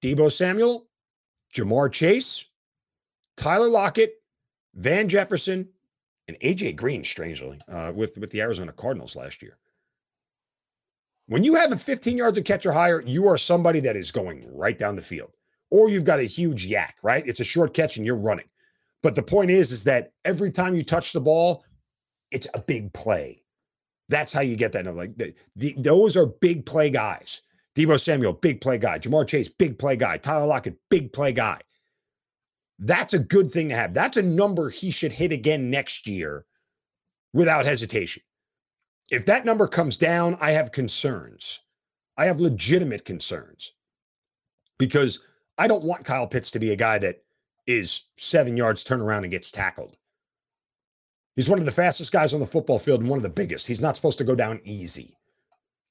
Deebo 0.00 0.30
Samuel, 0.30 0.86
Ja'Marr 1.52 1.90
Chase, 1.90 2.44
Tyler 3.36 3.68
Lockett, 3.68 4.12
Van 4.76 5.08
Jefferson, 5.08 5.68
and 6.28 6.38
AJ 6.38 6.76
Green, 6.76 7.02
strangely, 7.02 7.58
uh, 7.66 7.90
with, 7.92 8.18
with 8.18 8.30
the 8.30 8.40
Arizona 8.40 8.70
Cardinals 8.70 9.16
last 9.16 9.42
year. 9.42 9.58
When 11.26 11.42
you 11.42 11.56
have 11.56 11.72
a 11.72 11.76
15 11.76 12.16
yards 12.16 12.38
of 12.38 12.44
catch 12.44 12.64
or 12.66 12.72
higher, 12.72 13.02
you 13.04 13.26
are 13.26 13.36
somebody 13.36 13.80
that 13.80 13.96
is 13.96 14.12
going 14.12 14.46
right 14.54 14.78
down 14.78 14.94
the 14.94 15.02
field. 15.02 15.32
Or 15.70 15.88
you've 15.88 16.04
got 16.04 16.20
a 16.20 16.22
huge 16.22 16.68
YAC, 16.68 16.92
right? 17.02 17.26
It's 17.26 17.40
a 17.40 17.44
short 17.44 17.74
catch 17.74 17.96
and 17.96 18.06
you're 18.06 18.14
running. 18.14 18.46
But 19.02 19.14
the 19.14 19.22
point 19.22 19.50
is, 19.50 19.70
is 19.70 19.84
that 19.84 20.12
every 20.24 20.50
time 20.50 20.74
you 20.74 20.82
touch 20.82 21.12
the 21.12 21.20
ball, 21.20 21.64
it's 22.30 22.48
a 22.54 22.60
big 22.60 22.92
play. 22.92 23.44
That's 24.08 24.32
how 24.32 24.40
you 24.40 24.56
get 24.56 24.72
that. 24.72 24.94
Like 24.94 25.16
the, 25.16 25.34
the, 25.56 25.74
those 25.78 26.16
are 26.16 26.26
big 26.26 26.66
play 26.66 26.90
guys. 26.90 27.42
Deebo 27.76 28.00
Samuel, 28.00 28.32
big 28.32 28.60
play 28.60 28.78
guy. 28.78 28.98
Ja'Marr 28.98 29.26
Chase, 29.26 29.48
big 29.48 29.78
play 29.78 29.96
guy. 29.96 30.16
Tyler 30.16 30.46
Lockett, 30.46 30.76
big 30.90 31.12
play 31.12 31.32
guy. 31.32 31.60
That's 32.78 33.14
a 33.14 33.18
good 33.18 33.50
thing 33.50 33.68
to 33.68 33.74
have. 33.74 33.94
That's 33.94 34.16
a 34.16 34.22
number 34.22 34.70
he 34.70 34.90
should 34.90 35.12
hit 35.12 35.32
again 35.32 35.70
next 35.70 36.06
year 36.06 36.46
without 37.32 37.66
hesitation. 37.66 38.22
If 39.10 39.26
that 39.26 39.44
number 39.44 39.66
comes 39.66 39.96
down, 39.96 40.36
I 40.40 40.52
have 40.52 40.72
concerns. 40.72 41.60
I 42.16 42.26
have 42.26 42.40
legitimate 42.40 43.04
concerns 43.04 43.72
because 44.78 45.20
I 45.56 45.68
don't 45.68 45.84
want 45.84 46.04
Kyle 46.04 46.26
Pitts 46.26 46.50
to 46.52 46.58
be 46.58 46.72
a 46.72 46.76
guy 46.76 46.98
that 46.98 47.22
is 47.68 48.04
seven 48.16 48.56
yards, 48.56 48.82
turn 48.82 49.00
around 49.00 49.24
and 49.24 49.30
gets 49.30 49.50
tackled. 49.50 49.94
He's 51.36 51.48
one 51.48 51.60
of 51.60 51.66
the 51.66 51.70
fastest 51.70 52.10
guys 52.10 52.34
on 52.34 52.40
the 52.40 52.46
football 52.46 52.80
field 52.80 53.00
and 53.00 53.08
one 53.08 53.18
of 53.18 53.22
the 53.22 53.28
biggest. 53.28 53.68
He's 53.68 53.80
not 53.80 53.94
supposed 53.94 54.18
to 54.18 54.24
go 54.24 54.34
down 54.34 54.60
easy. 54.64 55.16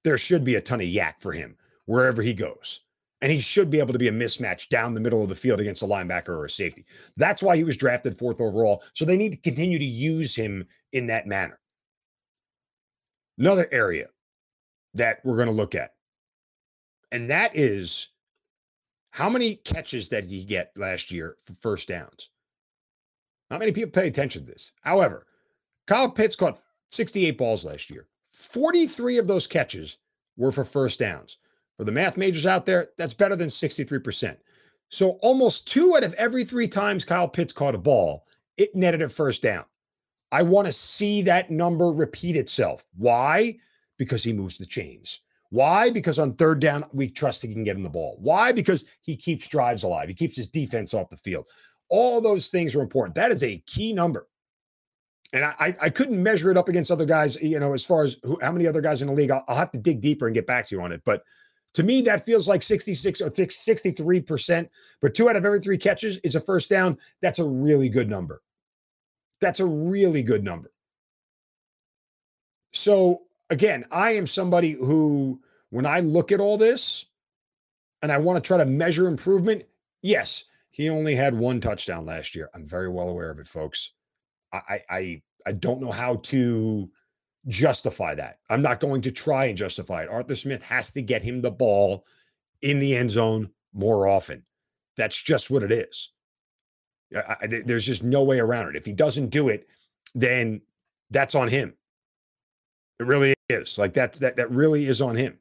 There 0.04 0.18
should 0.18 0.44
be 0.44 0.56
a 0.56 0.62
ton 0.62 0.82
of 0.82 0.88
YAC 0.88 1.20
for 1.20 1.32
him 1.32 1.56
wherever 1.86 2.22
he 2.22 2.34
goes. 2.34 2.82
And 3.22 3.32
he 3.32 3.40
should 3.40 3.70
be 3.70 3.80
able 3.80 3.94
to 3.94 4.00
be 4.00 4.10
a 4.10 4.12
mismatch 4.12 4.70
down 4.70 4.94
the 4.94 5.00
middle 5.00 5.24
of 5.24 5.30
the 5.30 5.36
field 5.36 5.60
against 5.60 5.82
a 5.82 5.88
linebacker 5.88 6.30
or 6.30 6.46
a 6.46 6.50
safety. 6.50 6.86
That's 7.16 7.42
why 7.42 7.56
he 7.56 7.64
was 7.64 7.78
drafted 7.78 8.18
fourth 8.18 8.42
overall. 8.42 8.84
So 8.94 9.06
they 9.06 9.18
need 9.18 9.32
to 9.32 9.38
continue 9.38 9.80
to 9.80 9.86
use 9.86 10.36
him 10.36 10.66
in 10.94 11.08
that 11.08 11.28
manner. 11.28 11.60
Another 13.38 13.70
area 13.72 14.08
that 14.96 15.20
we're 15.24 15.36
going 15.36 15.48
to 15.48 15.54
look 15.54 15.76
at, 15.76 15.92
and 17.12 17.30
that 17.30 17.56
is 17.56 18.10
how 19.12 19.30
many 19.30 19.56
catches 19.56 20.10
did 20.10 20.26
he 20.26 20.44
get 20.44 20.72
last 20.76 21.12
year 21.12 21.36
for 21.44 21.54
first 21.54 21.88
downs? 21.88 22.30
Not 23.50 23.60
many 23.60 23.72
people 23.72 23.92
pay 23.92 24.08
attention 24.08 24.46
to 24.46 24.52
this. 24.52 24.72
However, 24.82 25.26
Kyle 25.88 26.10
Pitts 26.10 26.36
caught 26.36 26.62
68 26.90 27.38
balls 27.38 27.66
last 27.66 27.90
year. 27.90 28.08
43 28.34 29.18
of 29.18 29.28
those 29.28 29.48
catches 29.48 29.98
were 30.36 30.52
for 30.52 30.64
first 30.64 31.00
downs. 31.00 31.38
For 31.78 31.84
the 31.84 31.92
math 31.92 32.18
majors 32.18 32.46
out 32.46 32.66
there, 32.66 32.90
that's 32.98 33.14
better 33.14 33.36
than 33.36 33.48
63%. 33.48 34.38
So 34.90 35.12
almost 35.22 35.68
two 35.68 35.96
out 35.96 36.04
of 36.04 36.14
every 36.14 36.44
three 36.44 36.68
times 36.68 37.06
Kyle 37.06 37.28
Pitts 37.28 37.54
caught 37.54 37.76
a 37.76 37.80
ball, 37.80 38.26
it 38.58 38.76
netted 38.76 39.02
a 39.02 39.10
first 39.10 39.42
down. 39.42 39.66
I 40.32 40.42
want 40.44 40.66
to 40.66 40.72
see 40.72 41.22
that 41.24 41.52
number 41.52 41.92
repeat 41.92 42.36
itself. 42.36 42.86
Why? 42.98 43.58
Because 43.98 44.24
he 44.24 44.34
moves 44.34 44.58
the 44.58 44.66
chains. 44.66 45.22
Why? 45.50 45.90
Because 45.90 46.20
on 46.20 46.34
third 46.34 46.60
down, 46.60 46.86
we 46.92 47.10
trust 47.10 47.42
he 47.42 47.54
can 47.54 47.64
get 47.64 47.76
him 47.76 47.84
the 47.84 47.90
ball. 47.90 48.18
Why? 48.20 48.52
Because 48.52 48.86
he 49.02 49.16
keeps 49.16 49.48
drives 49.48 49.84
alive. 49.84 50.10
He 50.10 50.16
keeps 50.16 50.36
his 50.36 50.48
defense 50.48 50.94
off 50.94 51.10
the 51.10 51.18
field. 51.18 51.46
All 51.90 52.20
those 52.20 52.48
things 52.48 52.76
are 52.76 52.82
important. 52.82 53.16
That 53.16 53.32
is 53.32 53.44
a 53.44 53.64
key 53.66 53.94
number. 53.94 54.28
And 55.34 55.44
I, 55.44 55.76
I 55.82 55.90
couldn't 55.90 56.22
measure 56.22 56.52
it 56.52 56.58
up 56.58 56.70
against 56.70 56.90
other 56.90 57.06
guys, 57.06 57.36
you 57.42 57.60
know, 57.60 57.74
as 57.74 57.84
far 57.84 58.04
as 58.04 58.18
who, 58.24 58.38
how 58.42 58.52
many 58.52 58.66
other 58.66 58.82
guys 58.82 59.02
in 59.02 59.08
the 59.08 59.14
league. 59.14 59.32
I'll, 59.32 59.44
I'll 59.48 59.58
have 59.58 59.72
to 59.72 59.78
dig 59.78 60.00
deeper 60.00 60.26
and 60.26 60.34
get 60.34 60.48
back 60.48 60.66
to 60.68 60.76
you 60.76 60.82
on 60.82 60.92
it. 60.92 61.02
But 61.06 61.24
to 61.74 61.84
me, 61.84 62.02
that 62.04 62.26
feels 62.26 62.48
like 62.48 62.64
66 62.64 63.22
or 63.22 63.30
63%. 63.30 64.70
But 65.02 65.14
two 65.14 65.30
out 65.30 65.36
of 65.36 65.46
every 65.46 65.60
three 65.60 65.78
catches 65.78 66.18
is 66.20 66.36
a 66.36 66.40
first 66.40 66.70
down. 66.70 66.98
That's 67.22 67.40
a 67.40 67.46
really 67.46 67.90
good 67.90 68.10
number. 68.10 68.42
That's 69.42 69.60
a 69.60 69.66
really 69.66 70.24
good 70.24 70.44
number. 70.44 70.72
So, 72.74 73.24
again, 73.50 73.86
I 73.92 74.12
am 74.12 74.28
somebody 74.28 74.74
who, 74.74 75.42
when 75.70 75.86
I 75.86 76.00
look 76.00 76.32
at 76.32 76.40
all 76.40 76.58
this 76.58 77.06
and 78.02 78.12
I 78.12 78.18
want 78.18 78.42
to 78.42 78.48
try 78.48 78.58
to 78.58 78.66
measure 78.66 79.08
improvement, 79.08 79.64
yes, 80.02 80.46
he 80.70 80.90
only 80.90 81.16
had 81.16 81.34
one 81.34 81.60
touchdown 81.60 82.06
last 82.06 82.36
year. 82.36 82.50
I'm 82.54 82.66
very 82.66 82.90
well 82.90 83.10
aware 83.10 83.32
of 83.32 83.40
it, 83.40 83.48
folks. 83.48 83.92
I, 84.54 84.82
I, 84.90 85.22
I 85.46 85.52
don't 85.52 85.82
know 85.82 85.92
how 85.92 86.16
to 86.16 86.90
justify 87.48 88.16
that. 88.16 88.40
I'm 88.50 88.62
not 88.62 88.80
going 88.80 89.02
to 89.02 89.12
try 89.12 89.46
and 89.46 89.58
justify 89.58 90.04
it. 90.04 90.10
Arthur 90.10 90.36
Smith 90.36 90.64
has 90.64 90.92
to 90.92 91.02
get 91.02 91.24
him 91.24 91.42
the 91.42 91.52
ball 91.52 92.06
in 92.62 92.80
the 92.80 92.96
end 92.96 93.12
zone 93.12 93.50
more 93.74 94.08
often. 94.08 94.44
That's 94.96 95.22
just 95.22 95.50
what 95.50 95.64
it 95.64 95.72
is. 95.72 96.12
I, 97.16 97.36
I, 97.42 97.48
there's 97.48 97.86
just 97.86 98.04
no 98.04 98.24
way 98.24 98.40
around 98.40 98.70
it. 98.70 98.76
If 98.76 98.86
he 98.86 98.94
doesn't 98.94 99.30
do 99.30 99.50
it, 99.50 99.68
then 100.16 100.62
that's 101.10 101.36
on 101.36 101.48
him. 101.48 101.74
It 103.00 103.06
really 103.06 103.34
is. 103.50 103.78
Like 103.78 103.94
that. 103.94 104.14
That 104.14 104.36
that 104.38 104.52
really 104.52 104.86
is 104.86 105.02
on 105.02 105.16
him. 105.16 105.38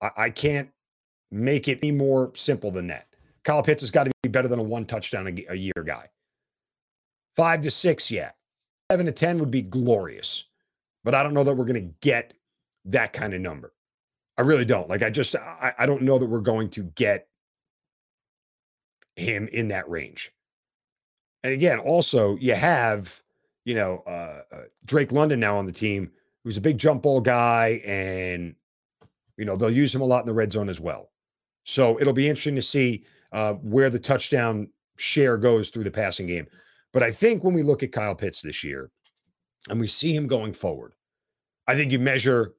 I, 0.00 0.10
I 0.16 0.30
can't 0.30 0.70
make 1.30 1.68
it 1.68 1.78
any 1.82 1.92
more 1.92 2.32
simple 2.34 2.70
than 2.70 2.86
that. 2.88 3.06
Kyle 3.44 3.62
Pitts 3.62 3.82
has 3.82 3.90
got 3.90 4.04
to 4.04 4.10
be 4.22 4.28
better 4.28 4.48
than 4.48 4.58
a 4.58 4.62
one 4.62 4.84
touchdown 4.84 5.26
a, 5.26 5.52
a 5.52 5.54
year 5.54 5.84
guy. 5.84 6.08
Five 7.36 7.60
to 7.62 7.70
six, 7.70 8.10
yeah. 8.10 8.32
seven 8.90 9.06
to 9.06 9.12
10 9.12 9.38
would 9.38 9.50
be 9.50 9.62
glorious, 9.62 10.44
but 11.04 11.14
I 11.14 11.22
don't 11.22 11.32
know 11.32 11.44
that 11.44 11.54
we're 11.54 11.64
going 11.64 11.86
to 11.86 11.94
get 12.00 12.34
that 12.86 13.12
kind 13.12 13.32
of 13.32 13.40
number. 13.40 13.72
I 14.36 14.42
really 14.42 14.64
don't. 14.64 14.88
Like, 14.88 15.02
I 15.02 15.10
just, 15.10 15.36
I, 15.36 15.72
I 15.78 15.86
don't 15.86 16.02
know 16.02 16.18
that 16.18 16.26
we're 16.26 16.40
going 16.40 16.70
to 16.70 16.82
get 16.82 17.28
him 19.16 19.48
in 19.52 19.68
that 19.68 19.88
range. 19.88 20.32
And 21.44 21.52
again, 21.52 21.78
also, 21.78 22.36
you 22.36 22.54
have, 22.54 23.22
you 23.64 23.74
know, 23.74 24.02
uh, 24.06 24.42
uh, 24.52 24.62
Drake 24.84 25.12
London 25.12 25.40
now 25.40 25.56
on 25.56 25.66
the 25.66 25.72
team, 25.72 26.10
who's 26.44 26.56
a 26.56 26.60
big 26.60 26.78
jump 26.78 27.02
ball 27.02 27.20
guy, 27.20 27.82
and, 27.84 28.54
you 29.36 29.44
know, 29.44 29.56
they'll 29.56 29.70
use 29.70 29.94
him 29.94 30.00
a 30.00 30.06
lot 30.06 30.20
in 30.20 30.26
the 30.26 30.32
red 30.32 30.52
zone 30.52 30.68
as 30.68 30.80
well. 30.80 31.10
So 31.64 32.00
it'll 32.00 32.12
be 32.12 32.28
interesting 32.28 32.56
to 32.56 32.62
see 32.62 33.04
uh, 33.32 33.54
where 33.54 33.90
the 33.90 33.98
touchdown 33.98 34.68
share 34.96 35.36
goes 35.36 35.70
through 35.70 35.84
the 35.84 35.90
passing 35.90 36.26
game. 36.26 36.46
But 36.92 37.02
I 37.02 37.10
think 37.10 37.44
when 37.44 37.54
we 37.54 37.62
look 37.62 37.82
at 37.82 37.92
Kyle 37.92 38.14
Pitts 38.14 38.42
this 38.42 38.64
year 38.64 38.90
and 39.68 39.78
we 39.78 39.86
see 39.86 40.14
him 40.14 40.26
going 40.26 40.52
forward, 40.52 40.94
I 41.66 41.76
think 41.76 41.92
you 41.92 41.98
measure 41.98 42.54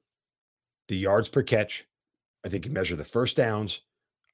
the 0.88 0.96
yards 0.96 1.28
per 1.28 1.42
catch. 1.42 1.84
I 2.44 2.48
think 2.48 2.64
you 2.64 2.72
measure 2.72 2.96
the 2.96 3.04
first 3.04 3.36
downs. 3.36 3.82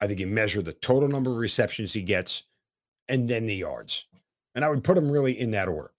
I 0.00 0.07
think 0.07 0.21
you 0.21 0.26
measure 0.26 0.62
the 0.62 0.75
total 0.75 1.09
number 1.09 1.31
of 1.31 1.38
receptions 1.38 1.93
he 1.93 2.02
gets 2.02 2.45
and 3.09 3.28
then 3.28 3.47
the 3.47 3.57
yards. 3.57 4.07
And 4.55 4.64
I 4.64 4.69
would 4.69 4.85
put 4.85 4.97
him 4.97 5.11
really 5.11 5.38
in 5.38 5.50
that 5.52 5.69
order. 5.69 5.90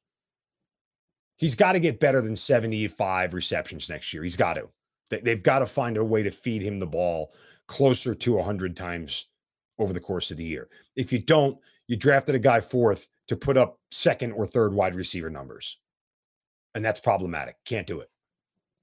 He's 1.40 1.56
got 1.56 1.72
to 1.72 1.80
get 1.80 2.02
better 2.02 2.22
than 2.22 2.36
75 2.36 3.34
receptions 3.34 3.90
next 3.90 4.14
year. 4.14 4.24
He's 4.24 4.36
got 4.36 4.56
to. 4.56 4.68
They've 5.10 5.42
got 5.42 5.60
to 5.60 5.66
find 5.66 5.96
a 5.96 6.04
way 6.04 6.22
to 6.22 6.32
feed 6.32 6.62
him 6.62 6.80
the 6.80 6.86
ball 6.86 7.34
closer 7.68 8.14
to 8.14 8.34
100 8.34 8.76
times 8.76 9.28
over 9.80 9.94
the 9.94 10.02
course 10.02 10.32
of 10.32 10.38
the 10.38 10.44
year. 10.44 10.68
If 10.98 11.14
you 11.14 11.20
don't, 11.20 11.58
you 11.88 11.96
drafted 11.96 12.36
a 12.36 12.40
guy 12.40 12.60
fourth 12.60 13.08
to 13.30 13.38
put 13.38 13.58
up 13.58 13.80
second 13.90 14.34
or 14.34 14.46
third 14.46 14.74
wide 14.74 14.96
receiver 14.96 15.30
numbers. 15.30 15.78
And 16.76 16.84
that's 16.84 17.00
problematic. 17.00 17.56
Can't 17.66 17.88
do 17.88 18.02
it. 18.02 18.10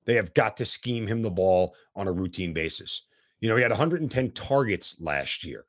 They 0.07 0.15
have 0.15 0.33
got 0.33 0.57
to 0.57 0.65
scheme 0.65 1.07
him 1.07 1.21
the 1.21 1.31
ball 1.31 1.75
on 1.95 2.09
a 2.09 2.13
routine 2.13 2.55
basis. 2.55 3.03
You 3.41 3.51
know, 3.51 3.57
he 3.57 3.63
had 3.63 3.71
110 3.71 4.31
targets 4.31 4.97
last 4.99 5.45
year. 5.45 5.67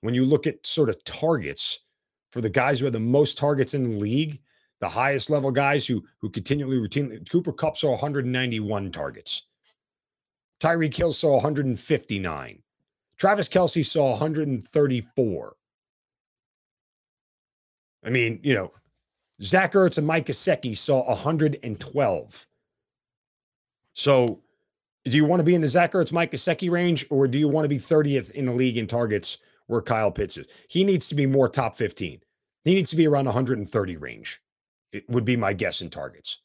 When 0.00 0.14
you 0.14 0.24
look 0.24 0.46
at 0.46 0.64
sort 0.64 0.88
of 0.88 1.04
targets 1.04 1.80
for 2.32 2.40
the 2.40 2.50
guys 2.50 2.80
who 2.80 2.86
had 2.86 2.94
the 2.94 3.00
most 3.00 3.36
targets 3.36 3.74
in 3.74 3.82
the 3.82 3.98
league, 3.98 4.40
the 4.84 4.88
highest 4.90 5.30
level 5.30 5.50
guys 5.50 5.86
who 5.86 6.04
who 6.18 6.28
continually 6.28 6.76
routinely 6.76 7.26
Cooper 7.30 7.52
Kupp 7.52 7.78
saw 7.78 7.92
191 7.92 8.92
targets. 8.92 9.44
Tyreek 10.60 10.94
Hill 10.94 11.10
saw 11.10 11.32
159. 11.34 12.62
Travis 13.16 13.48
Kelce 13.48 13.84
saw 13.84 14.10
134. 14.10 15.56
I 18.04 18.10
mean, 18.10 18.40
you 18.42 18.54
know, 18.54 18.72
Zach 19.42 19.72
Ertz 19.72 19.96
and 19.96 20.06
Mike 20.06 20.26
Gesicki 20.26 20.76
saw 20.76 21.06
112. 21.08 22.46
So, 23.94 24.40
do 25.04 25.16
you 25.16 25.24
want 25.24 25.40
to 25.40 25.44
be 25.44 25.54
in 25.54 25.62
the 25.62 25.68
Zach 25.68 25.92
Ertz, 25.92 26.12
Mike 26.12 26.32
Gesicki 26.32 26.70
range, 26.70 27.06
or 27.08 27.26
do 27.26 27.38
you 27.38 27.48
want 27.48 27.64
to 27.64 27.68
be 27.70 27.78
30th 27.78 28.32
in 28.32 28.44
the 28.44 28.52
league 28.52 28.76
in 28.76 28.86
targets 28.86 29.38
where 29.66 29.80
Kyle 29.80 30.10
Pitts 30.10 30.36
is? 30.36 30.46
He 30.68 30.84
needs 30.84 31.08
to 31.08 31.14
be 31.14 31.24
more 31.24 31.48
top 31.48 31.74
15. 31.74 32.20
He 32.64 32.74
needs 32.74 32.90
to 32.90 32.96
be 32.96 33.06
around 33.06 33.24
130 33.26 33.96
range. 33.96 34.40
It 34.94 35.10
would 35.10 35.24
be 35.24 35.36
my 35.36 35.52
guess 35.52 35.82
in 35.82 35.90
targets. 35.90 36.38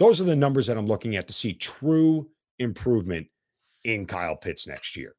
Those 0.00 0.20
are 0.20 0.24
the 0.24 0.34
numbers 0.34 0.66
that 0.66 0.76
I'm 0.76 0.86
looking 0.86 1.14
at 1.14 1.28
to 1.28 1.32
see 1.32 1.52
true 1.54 2.28
improvement 2.58 3.28
in 3.84 4.04
Kyle 4.04 4.34
Pitts 4.34 4.66
next 4.66 4.96
year. 4.96 5.14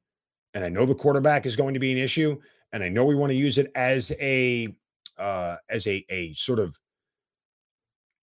And 0.54 0.66
I 0.66 0.70
know 0.70 0.86
the 0.86 0.94
quarterback 0.94 1.46
is 1.46 1.56
going 1.56 1.74
to 1.74 1.80
be 1.80 1.94
an 1.94 1.98
issue, 1.98 2.38
and 2.74 2.84
I 2.84 2.89
know 2.89 3.06
we 3.06 3.16
want 3.16 3.30
to 3.32 3.38
use 3.38 3.58
it 3.58 3.72
as 3.75 4.12
a 4.20 4.75
uh, 5.18 5.56
as 5.70 5.88
a 5.88 6.06
a 6.10 6.34
sort 6.34 6.60
of 6.60 6.78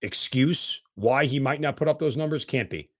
excuse 0.03 0.83
why 0.97 1.27
he 1.27 1.39
might 1.39 1.61
not 1.61 1.77
put 1.77 1.87
up 1.87 1.99
those 1.99 2.17
numbers. 2.17 2.45
Can't 2.45 2.71
be. 2.71 2.91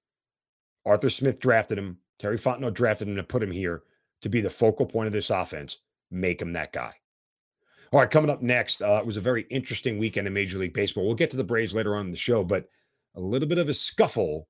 Arthur 0.87 1.11
Smith 1.11 1.41
drafted 1.41 1.79
him. 1.79 1.99
Terry 2.21 2.39
Fontenot 2.39 2.75
drafted 2.75 3.09
him 3.09 3.17
to 3.17 3.25
put 3.25 3.43
him 3.43 3.51
here 3.51 3.83
to 4.21 4.29
be 4.29 4.41
the 4.41 4.51
focal 4.51 4.87
point 4.87 5.09
of 5.09 5.13
this 5.13 5.31
offense. 5.31 5.79
Make 6.13 6.41
him 6.41 6.53
that 6.53 6.73
guy. 6.73 6.95
All 7.95 8.01
right, 8.01 8.11
coming 8.11 8.29
up 8.29 8.43
next, 8.43 8.83
uh, 8.83 8.99
it 8.99 9.07
was 9.07 9.17
a 9.17 9.21
very 9.21 9.43
interesting 9.51 9.99
weekend 9.99 10.27
in 10.27 10.33
Major 10.33 10.59
League 10.59 10.75
Baseball. 10.75 11.07
We'll 11.07 11.15
get 11.15 11.31
to 11.31 11.37
the 11.37 11.45
Braves 11.45 11.77
later 11.77 11.95
on 11.95 12.07
in 12.07 12.11
the 12.11 12.17
show, 12.17 12.43
but 12.43 12.69
a 13.15 13.21
little 13.21 13.47
bit 13.47 13.59
of 13.59 13.69
a 13.69 13.73
scuffle 13.73 14.49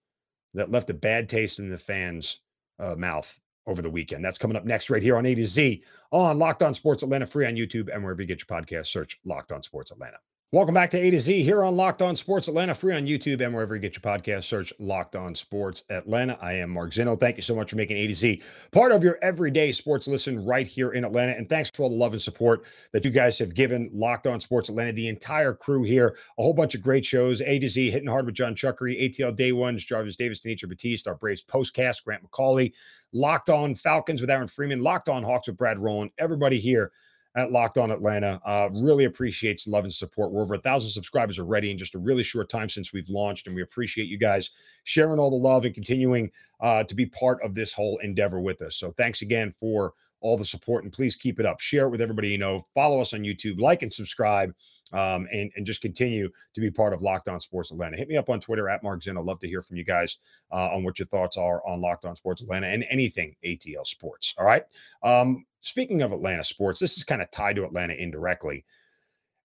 that 0.54 0.70
left 0.70 0.88
a 0.88 0.94
bad 0.94 1.28
taste 1.28 1.58
in 1.58 1.68
the 1.68 1.76
fans' 1.76 2.40
uh, 2.78 2.94
mouth 2.94 3.38
over 3.66 3.82
the 3.82 3.90
weekend. 3.90 4.24
That's 4.24 4.38
coming 4.38 4.56
up 4.56 4.64
next, 4.64 4.88
right 4.88 5.02
here 5.02 5.18
on 5.18 5.26
A 5.26 5.34
to 5.34 5.46
Z 5.46 5.84
on 6.10 6.38
Locked 6.38 6.62
On 6.62 6.72
Sports 6.72 7.02
Atlanta, 7.02 7.26
free 7.26 7.44
on 7.44 7.52
YouTube 7.52 7.92
and 7.92 8.02
wherever 8.02 8.22
you 8.22 8.26
get 8.26 8.40
your 8.40 8.62
podcast. 8.62 8.86
Search 8.86 9.20
Locked 9.26 9.52
On 9.52 9.62
Sports 9.62 9.90
Atlanta. 9.90 10.16
Welcome 10.54 10.74
back 10.74 10.92
to 10.92 10.98
A 11.00 11.10
to 11.10 11.18
Z 11.18 11.42
here 11.42 11.64
on 11.64 11.76
Locked 11.76 12.00
On 12.00 12.14
Sports 12.14 12.46
Atlanta, 12.46 12.76
free 12.76 12.94
on 12.94 13.06
YouTube 13.06 13.40
and 13.40 13.52
wherever 13.52 13.74
you 13.74 13.80
get 13.80 13.96
your 13.96 14.02
podcast. 14.02 14.44
Search 14.44 14.72
Locked 14.78 15.16
On 15.16 15.34
Sports 15.34 15.82
Atlanta. 15.90 16.38
I 16.40 16.52
am 16.52 16.70
Mark 16.70 16.92
Zinno. 16.92 17.18
Thank 17.18 17.34
you 17.34 17.42
so 17.42 17.56
much 17.56 17.70
for 17.70 17.76
making 17.76 17.96
A 17.96 18.06
to 18.06 18.14
Z 18.14 18.40
part 18.70 18.92
of 18.92 19.02
your 19.02 19.18
everyday 19.20 19.72
sports 19.72 20.06
listen 20.06 20.44
right 20.44 20.64
here 20.64 20.92
in 20.92 21.04
Atlanta. 21.04 21.32
And 21.32 21.48
thanks 21.48 21.70
for 21.70 21.82
all 21.82 21.88
the 21.88 21.96
love 21.96 22.12
and 22.12 22.22
support 22.22 22.66
that 22.92 23.04
you 23.04 23.10
guys 23.10 23.36
have 23.40 23.52
given 23.52 23.90
Locked 23.92 24.28
On 24.28 24.38
Sports 24.38 24.68
Atlanta, 24.68 24.92
the 24.92 25.08
entire 25.08 25.54
crew 25.54 25.82
here. 25.82 26.16
A 26.38 26.42
whole 26.44 26.54
bunch 26.54 26.76
of 26.76 26.82
great 26.82 27.04
shows. 27.04 27.40
A 27.40 27.58
to 27.58 27.68
Z, 27.68 27.90
Hitting 27.90 28.08
Hard 28.08 28.26
with 28.26 28.36
John 28.36 28.54
Chuckery, 28.54 29.02
ATL 29.02 29.34
Day 29.34 29.50
Ones, 29.50 29.84
Jarvis 29.84 30.14
Davis, 30.14 30.40
Denitra 30.40 30.68
Batiste, 30.68 31.08
our 31.08 31.16
Braves 31.16 31.42
postcast, 31.42 32.04
Grant 32.04 32.22
McCauley, 32.30 32.74
Locked 33.12 33.50
On 33.50 33.74
Falcons 33.74 34.20
with 34.20 34.30
Aaron 34.30 34.46
Freeman, 34.46 34.82
Locked 34.82 35.08
On 35.08 35.24
Hawks 35.24 35.48
with 35.48 35.56
Brad 35.56 35.80
Rowland. 35.80 36.12
Everybody 36.16 36.60
here 36.60 36.92
at 37.36 37.50
Locked 37.50 37.78
On 37.78 37.90
Atlanta. 37.90 38.40
Uh, 38.44 38.68
really 38.72 39.04
appreciates 39.04 39.66
love 39.66 39.84
and 39.84 39.92
support. 39.92 40.30
We're 40.30 40.42
over 40.42 40.54
a 40.54 40.60
thousand 40.60 40.90
subscribers 40.90 41.38
already 41.38 41.70
in 41.70 41.78
just 41.78 41.94
a 41.94 41.98
really 41.98 42.22
short 42.22 42.48
time 42.48 42.68
since 42.68 42.92
we've 42.92 43.08
launched, 43.08 43.46
and 43.46 43.56
we 43.56 43.62
appreciate 43.62 44.08
you 44.08 44.18
guys 44.18 44.50
sharing 44.84 45.18
all 45.18 45.30
the 45.30 45.36
love 45.36 45.64
and 45.64 45.74
continuing 45.74 46.30
uh, 46.60 46.84
to 46.84 46.94
be 46.94 47.06
part 47.06 47.42
of 47.42 47.54
this 47.54 47.72
whole 47.72 47.98
endeavor 47.98 48.40
with 48.40 48.62
us. 48.62 48.76
So 48.76 48.92
thanks 48.92 49.22
again 49.22 49.50
for 49.50 49.94
all 50.24 50.38
the 50.38 50.44
support, 50.44 50.84
and 50.84 50.92
please 50.92 51.16
keep 51.16 51.38
it 51.38 51.44
up. 51.44 51.60
Share 51.60 51.84
it 51.84 51.90
with 51.90 52.00
everybody 52.00 52.30
you 52.30 52.38
know. 52.38 52.60
Follow 52.74 52.98
us 53.00 53.12
on 53.12 53.20
YouTube, 53.20 53.60
like 53.60 53.82
and 53.82 53.92
subscribe, 53.92 54.54
um, 54.92 55.28
and 55.30 55.50
and 55.54 55.66
just 55.66 55.82
continue 55.82 56.30
to 56.54 56.60
be 56.62 56.70
part 56.70 56.94
of 56.94 57.02
Locked 57.02 57.28
On 57.28 57.38
Sports 57.38 57.72
Atlanta. 57.72 57.98
Hit 57.98 58.08
me 58.08 58.16
up 58.16 58.30
on 58.30 58.40
Twitter 58.40 58.70
at 58.70 58.82
Mark 58.82 59.02
Zinn. 59.02 59.18
I'd 59.18 59.24
love 59.24 59.38
to 59.40 59.48
hear 59.48 59.60
from 59.60 59.76
you 59.76 59.84
guys 59.84 60.16
uh, 60.50 60.74
on 60.74 60.82
what 60.82 60.98
your 60.98 61.06
thoughts 61.06 61.36
are 61.36 61.66
on 61.66 61.82
Locked 61.82 62.06
On 62.06 62.16
Sports 62.16 62.40
Atlanta 62.40 62.68
and 62.68 62.86
anything 62.88 63.36
ATL 63.44 63.86
Sports. 63.86 64.34
All 64.38 64.46
right. 64.46 64.62
Um, 65.02 65.44
Speaking 65.64 66.02
of 66.02 66.12
Atlanta 66.12 66.44
sports, 66.44 66.78
this 66.78 66.98
is 66.98 67.04
kind 67.04 67.22
of 67.22 67.30
tied 67.30 67.56
to 67.56 67.64
Atlanta 67.64 67.94
indirectly. 67.94 68.66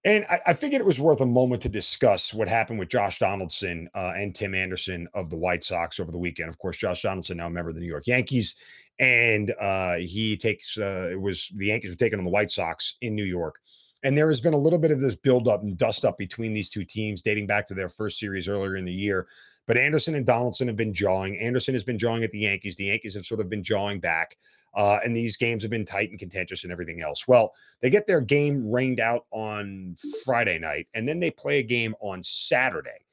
And 0.04 0.26
I, 0.30 0.40
I, 0.48 0.54
figured 0.54 0.82
it 0.82 0.86
was 0.86 1.00
worth 1.00 1.22
a 1.22 1.26
moment 1.26 1.62
to 1.62 1.70
discuss 1.70 2.34
what 2.34 2.50
happened 2.50 2.78
with 2.78 2.90
Josh 2.90 3.20
Donaldson 3.20 3.90
uh, 3.96 4.12
and 4.16 4.36
Tim 4.36 4.54
Anderson 4.54 5.08
of 5.14 5.30
the 5.30 5.38
White 5.38 5.64
Sox 5.64 5.98
over 5.98 6.12
the 6.12 6.18
weekend. 6.18 6.50
Of 6.50 6.58
course, 6.58 6.76
Josh 6.76 7.04
Donaldson 7.04 7.38
now 7.38 7.48
a 7.48 7.50
member 7.50 7.70
of 7.70 7.76
the 7.76 7.82
New 7.82 7.88
York 7.88 8.06
Yankees, 8.06 8.56
and 9.00 9.54
uh, 9.62 9.96
he 9.96 10.36
takes 10.36 10.78
uh, 10.78 11.08
it 11.10 11.20
was 11.20 11.52
the 11.56 11.68
Yankees 11.68 11.92
were 11.92 11.96
taking 11.96 12.20
on 12.20 12.26
the 12.26 12.32
White 12.32 12.52
Sox 12.52 12.98
in 13.00 13.16
New 13.16 13.24
York. 13.24 13.56
And 14.04 14.18
there 14.18 14.28
has 14.28 14.42
been 14.42 14.54
a 14.54 14.58
little 14.58 14.80
bit 14.80 14.92
of 14.92 15.00
this 15.00 15.16
buildup 15.16 15.64
and 15.64 15.78
dust 15.78 16.04
up 16.04 16.18
between 16.18 16.52
these 16.52 16.70
two 16.70 16.84
teams, 16.84 17.22
dating 17.22 17.48
back 17.48 17.66
to 17.68 17.74
their 17.74 17.90
first 17.90 18.20
series 18.20 18.50
earlier 18.50 18.76
in 18.76 18.86
the 18.86 18.94
year. 18.94 19.28
But 19.68 19.78
Anderson 19.78 20.16
and 20.16 20.26
Donaldson 20.26 20.68
have 20.68 20.78
been 20.78 20.94
jawing. 20.94 21.38
Anderson 21.40 21.76
has 21.76 21.84
been 21.86 21.98
jawing 21.98 22.24
at 22.24 22.32
the 22.32 22.40
Yankees. 22.40 22.76
The 22.76 22.86
Yankees 22.86 23.14
have 23.16 23.26
sort 23.26 23.40
of 23.40 23.50
been 23.50 23.64
jawing 23.64 24.00
back. 24.02 24.36
Uh, 24.76 25.00
and 25.04 25.16
these 25.16 25.38
games 25.38 25.64
have 25.64 25.72
been 25.72 25.86
tight 25.86 26.10
and 26.10 26.20
contentious 26.20 26.64
and 26.64 26.72
everything 26.72 27.02
else. 27.02 27.28
Well, 27.28 27.54
they 27.82 27.90
get 27.90 28.08
their 28.08 28.22
game 28.22 28.70
rained 28.70 29.00
out 29.00 29.26
on 29.32 29.96
Friday 30.24 30.60
night, 30.60 30.88
and 30.94 31.08
then 31.08 31.20
they 31.20 31.32
play 31.32 31.60
a 31.60 31.64
game 31.64 31.96
on 32.02 32.24
Saturday. 32.24 33.06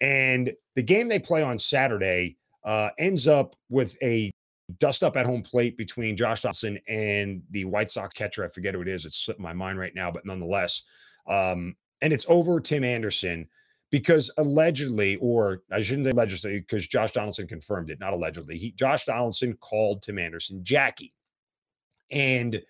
And 0.00 0.52
the 0.74 0.82
game 0.82 1.08
they 1.08 1.18
play 1.18 1.42
on 1.42 1.58
Saturday 1.58 2.36
uh, 2.64 2.90
ends 2.98 3.26
up 3.26 3.56
with 3.70 3.96
a 4.02 4.30
dust 4.78 5.04
up 5.04 5.16
at 5.16 5.26
home 5.26 5.42
plate 5.42 5.76
between 5.76 6.16
Josh 6.16 6.42
Donaldson 6.42 6.78
and 6.88 7.42
the 7.50 7.64
White 7.64 7.90
Sox 7.90 8.12
catcher. 8.12 8.44
I 8.44 8.48
forget 8.48 8.74
who 8.74 8.82
it 8.82 8.88
is. 8.88 9.04
It's 9.04 9.16
slipping 9.16 9.42
my 9.42 9.52
mind 9.52 9.78
right 9.78 9.94
now, 9.94 10.10
but 10.10 10.26
nonetheless. 10.26 10.82
Um, 11.28 11.76
and 12.02 12.12
it's 12.12 12.26
over 12.28 12.60
Tim 12.60 12.84
Anderson 12.84 13.48
because 13.96 14.30
allegedly, 14.36 15.16
or 15.22 15.62
I 15.72 15.80
shouldn't 15.80 16.04
say 16.04 16.10
allegedly, 16.10 16.60
because 16.60 16.86
Josh 16.86 17.12
Donaldson 17.12 17.46
confirmed 17.46 17.88
it, 17.88 17.98
not 17.98 18.12
allegedly. 18.12 18.58
He 18.58 18.72
Josh 18.72 19.06
Donaldson 19.06 19.54
called 19.54 20.02
Tim 20.02 20.18
Anderson 20.18 20.62
Jackie. 20.62 21.14
And 22.10 22.60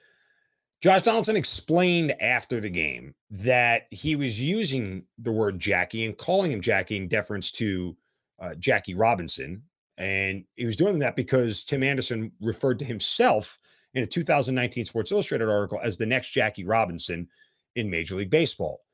Josh 0.81 1.03
Donaldson 1.03 1.35
explained 1.35 2.15
after 2.23 2.61
the 2.61 2.71
game 2.71 3.17
that 3.29 3.89
he 3.91 4.15
was 4.15 4.41
using 4.41 5.03
the 5.19 5.33
word 5.33 5.59
Jackie 5.59 6.05
and 6.05 6.17
calling 6.17 6.53
him 6.53 6.61
Jackie 6.61 6.97
in 6.97 7.09
deference 7.09 7.51
to 7.53 7.97
uh, 8.39 8.55
Jackie 8.55 8.95
Robinson. 8.95 9.65
And 9.99 10.45
he 10.55 10.65
was 10.65 10.77
doing 10.77 11.01
that 11.01 11.17
because 11.17 11.65
Tim 11.65 11.83
Anderson 11.83 12.31
referred 12.41 12.79
to 12.79 12.85
himself 12.85 13.59
in 13.95 14.05
a 14.05 14.07
2019 14.07 14.85
Sports 14.85 15.11
Illustrated 15.11 15.49
article 15.49 15.81
as 15.83 15.97
the 15.97 16.07
next 16.07 16.31
Jackie 16.31 16.65
Robinson 16.65 17.27
in 17.75 17.91
Major 17.91 18.15
League 18.15 18.31
Baseball. 18.31 18.86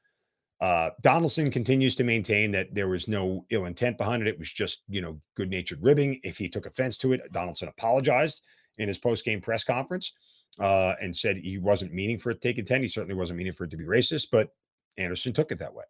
Uh, 0.62 0.90
Donaldson 1.02 1.50
continues 1.50 1.96
to 1.96 2.04
maintain 2.04 2.52
that 2.52 2.72
there 2.72 2.86
was 2.86 3.08
no 3.08 3.44
ill 3.50 3.64
intent 3.64 3.98
behind 3.98 4.22
it. 4.22 4.28
It 4.28 4.38
was 4.38 4.52
just, 4.52 4.82
you 4.88 5.00
know, 5.00 5.20
good 5.36 5.50
natured 5.50 5.82
ribbing. 5.82 6.20
If 6.22 6.38
he 6.38 6.48
took 6.48 6.66
offense 6.66 6.96
to 6.98 7.12
it, 7.12 7.32
Donaldson 7.32 7.66
apologized 7.66 8.44
in 8.78 8.86
his 8.86 8.96
post 8.96 9.24
game 9.24 9.40
press 9.40 9.64
conference 9.64 10.12
uh, 10.60 10.94
and 11.02 11.14
said 11.14 11.36
he 11.36 11.58
wasn't 11.58 11.92
meaning 11.92 12.16
for 12.16 12.30
it 12.30 12.40
to 12.40 12.48
take 12.48 12.58
intent. 12.58 12.82
He 12.82 12.88
certainly 12.88 13.16
wasn't 13.16 13.38
meaning 13.38 13.52
for 13.52 13.64
it 13.64 13.72
to 13.72 13.76
be 13.76 13.84
racist, 13.84 14.28
but 14.30 14.50
Anderson 14.98 15.32
took 15.32 15.50
it 15.50 15.58
that 15.58 15.74
way. 15.74 15.84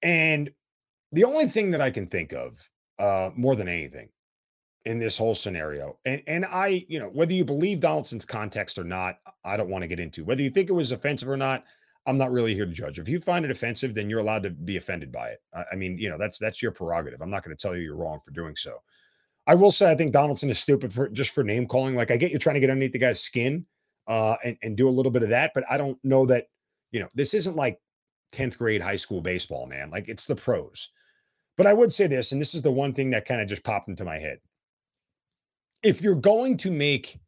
And 0.00 0.52
the 1.10 1.24
only 1.24 1.48
thing 1.48 1.72
that 1.72 1.80
I 1.80 1.90
can 1.90 2.06
think 2.06 2.32
of 2.32 2.70
uh, 3.00 3.30
more 3.34 3.56
than 3.56 3.66
anything 3.66 4.10
in 4.84 5.00
this 5.00 5.18
whole 5.18 5.34
scenario, 5.34 5.98
and 6.04 6.22
and 6.28 6.44
I, 6.44 6.86
you 6.88 7.00
know, 7.00 7.08
whether 7.08 7.34
you 7.34 7.44
believe 7.44 7.80
Donaldson's 7.80 8.24
context 8.24 8.78
or 8.78 8.84
not, 8.84 9.18
I 9.44 9.56
don't 9.56 9.70
want 9.70 9.82
to 9.82 9.88
get 9.88 9.98
into. 9.98 10.24
Whether 10.24 10.44
you 10.44 10.50
think 10.50 10.68
it 10.68 10.74
was 10.74 10.92
offensive 10.92 11.28
or 11.28 11.36
not, 11.36 11.64
I'm 12.06 12.16
not 12.16 12.30
really 12.30 12.54
here 12.54 12.66
to 12.66 12.72
judge. 12.72 12.98
If 12.98 13.08
you 13.08 13.18
find 13.18 13.44
it 13.44 13.50
offensive, 13.50 13.94
then 13.94 14.08
you're 14.08 14.20
allowed 14.20 14.44
to 14.44 14.50
be 14.50 14.76
offended 14.76 15.10
by 15.10 15.30
it. 15.30 15.42
I, 15.52 15.64
I 15.72 15.76
mean, 15.76 15.98
you 15.98 16.08
know, 16.08 16.18
that's 16.18 16.38
that's 16.38 16.62
your 16.62 16.72
prerogative. 16.72 17.20
I'm 17.20 17.30
not 17.30 17.42
going 17.42 17.56
to 17.56 17.60
tell 17.60 17.76
you 17.76 17.82
you're 17.82 17.96
wrong 17.96 18.20
for 18.24 18.30
doing 18.30 18.54
so. 18.54 18.82
I 19.46 19.54
will 19.54 19.70
say 19.70 19.90
I 19.90 19.94
think 19.94 20.12
Donaldson 20.12 20.50
is 20.50 20.58
stupid 20.58 20.92
for 20.92 21.08
just 21.08 21.34
for 21.34 21.44
name 21.44 21.66
calling. 21.66 21.94
Like 21.94 22.10
I 22.10 22.16
get 22.16 22.32
you 22.32 22.38
trying 22.38 22.54
to 22.54 22.60
get 22.60 22.70
underneath 22.70 22.92
the 22.92 22.98
guy's 22.98 23.20
skin 23.20 23.66
uh, 24.06 24.36
and 24.44 24.56
and 24.62 24.76
do 24.76 24.88
a 24.88 24.90
little 24.90 25.12
bit 25.12 25.22
of 25.22 25.30
that, 25.30 25.52
but 25.54 25.64
I 25.68 25.76
don't 25.76 25.98
know 26.04 26.26
that 26.26 26.46
you 26.92 27.00
know 27.00 27.08
this 27.14 27.34
isn't 27.34 27.56
like 27.56 27.80
10th 28.32 28.58
grade 28.58 28.82
high 28.82 28.96
school 28.96 29.20
baseball, 29.20 29.66
man. 29.66 29.90
Like 29.90 30.08
it's 30.08 30.26
the 30.26 30.36
pros. 30.36 30.90
But 31.56 31.66
I 31.66 31.72
would 31.72 31.92
say 31.92 32.06
this, 32.06 32.32
and 32.32 32.40
this 32.40 32.54
is 32.54 32.62
the 32.62 32.70
one 32.70 32.92
thing 32.92 33.10
that 33.10 33.24
kind 33.24 33.40
of 33.40 33.48
just 33.48 33.64
popped 33.64 33.88
into 33.88 34.04
my 34.04 34.18
head. 34.18 34.38
If 35.82 36.02
you're 36.02 36.14
going 36.14 36.58
to 36.58 36.70
make 36.70 37.18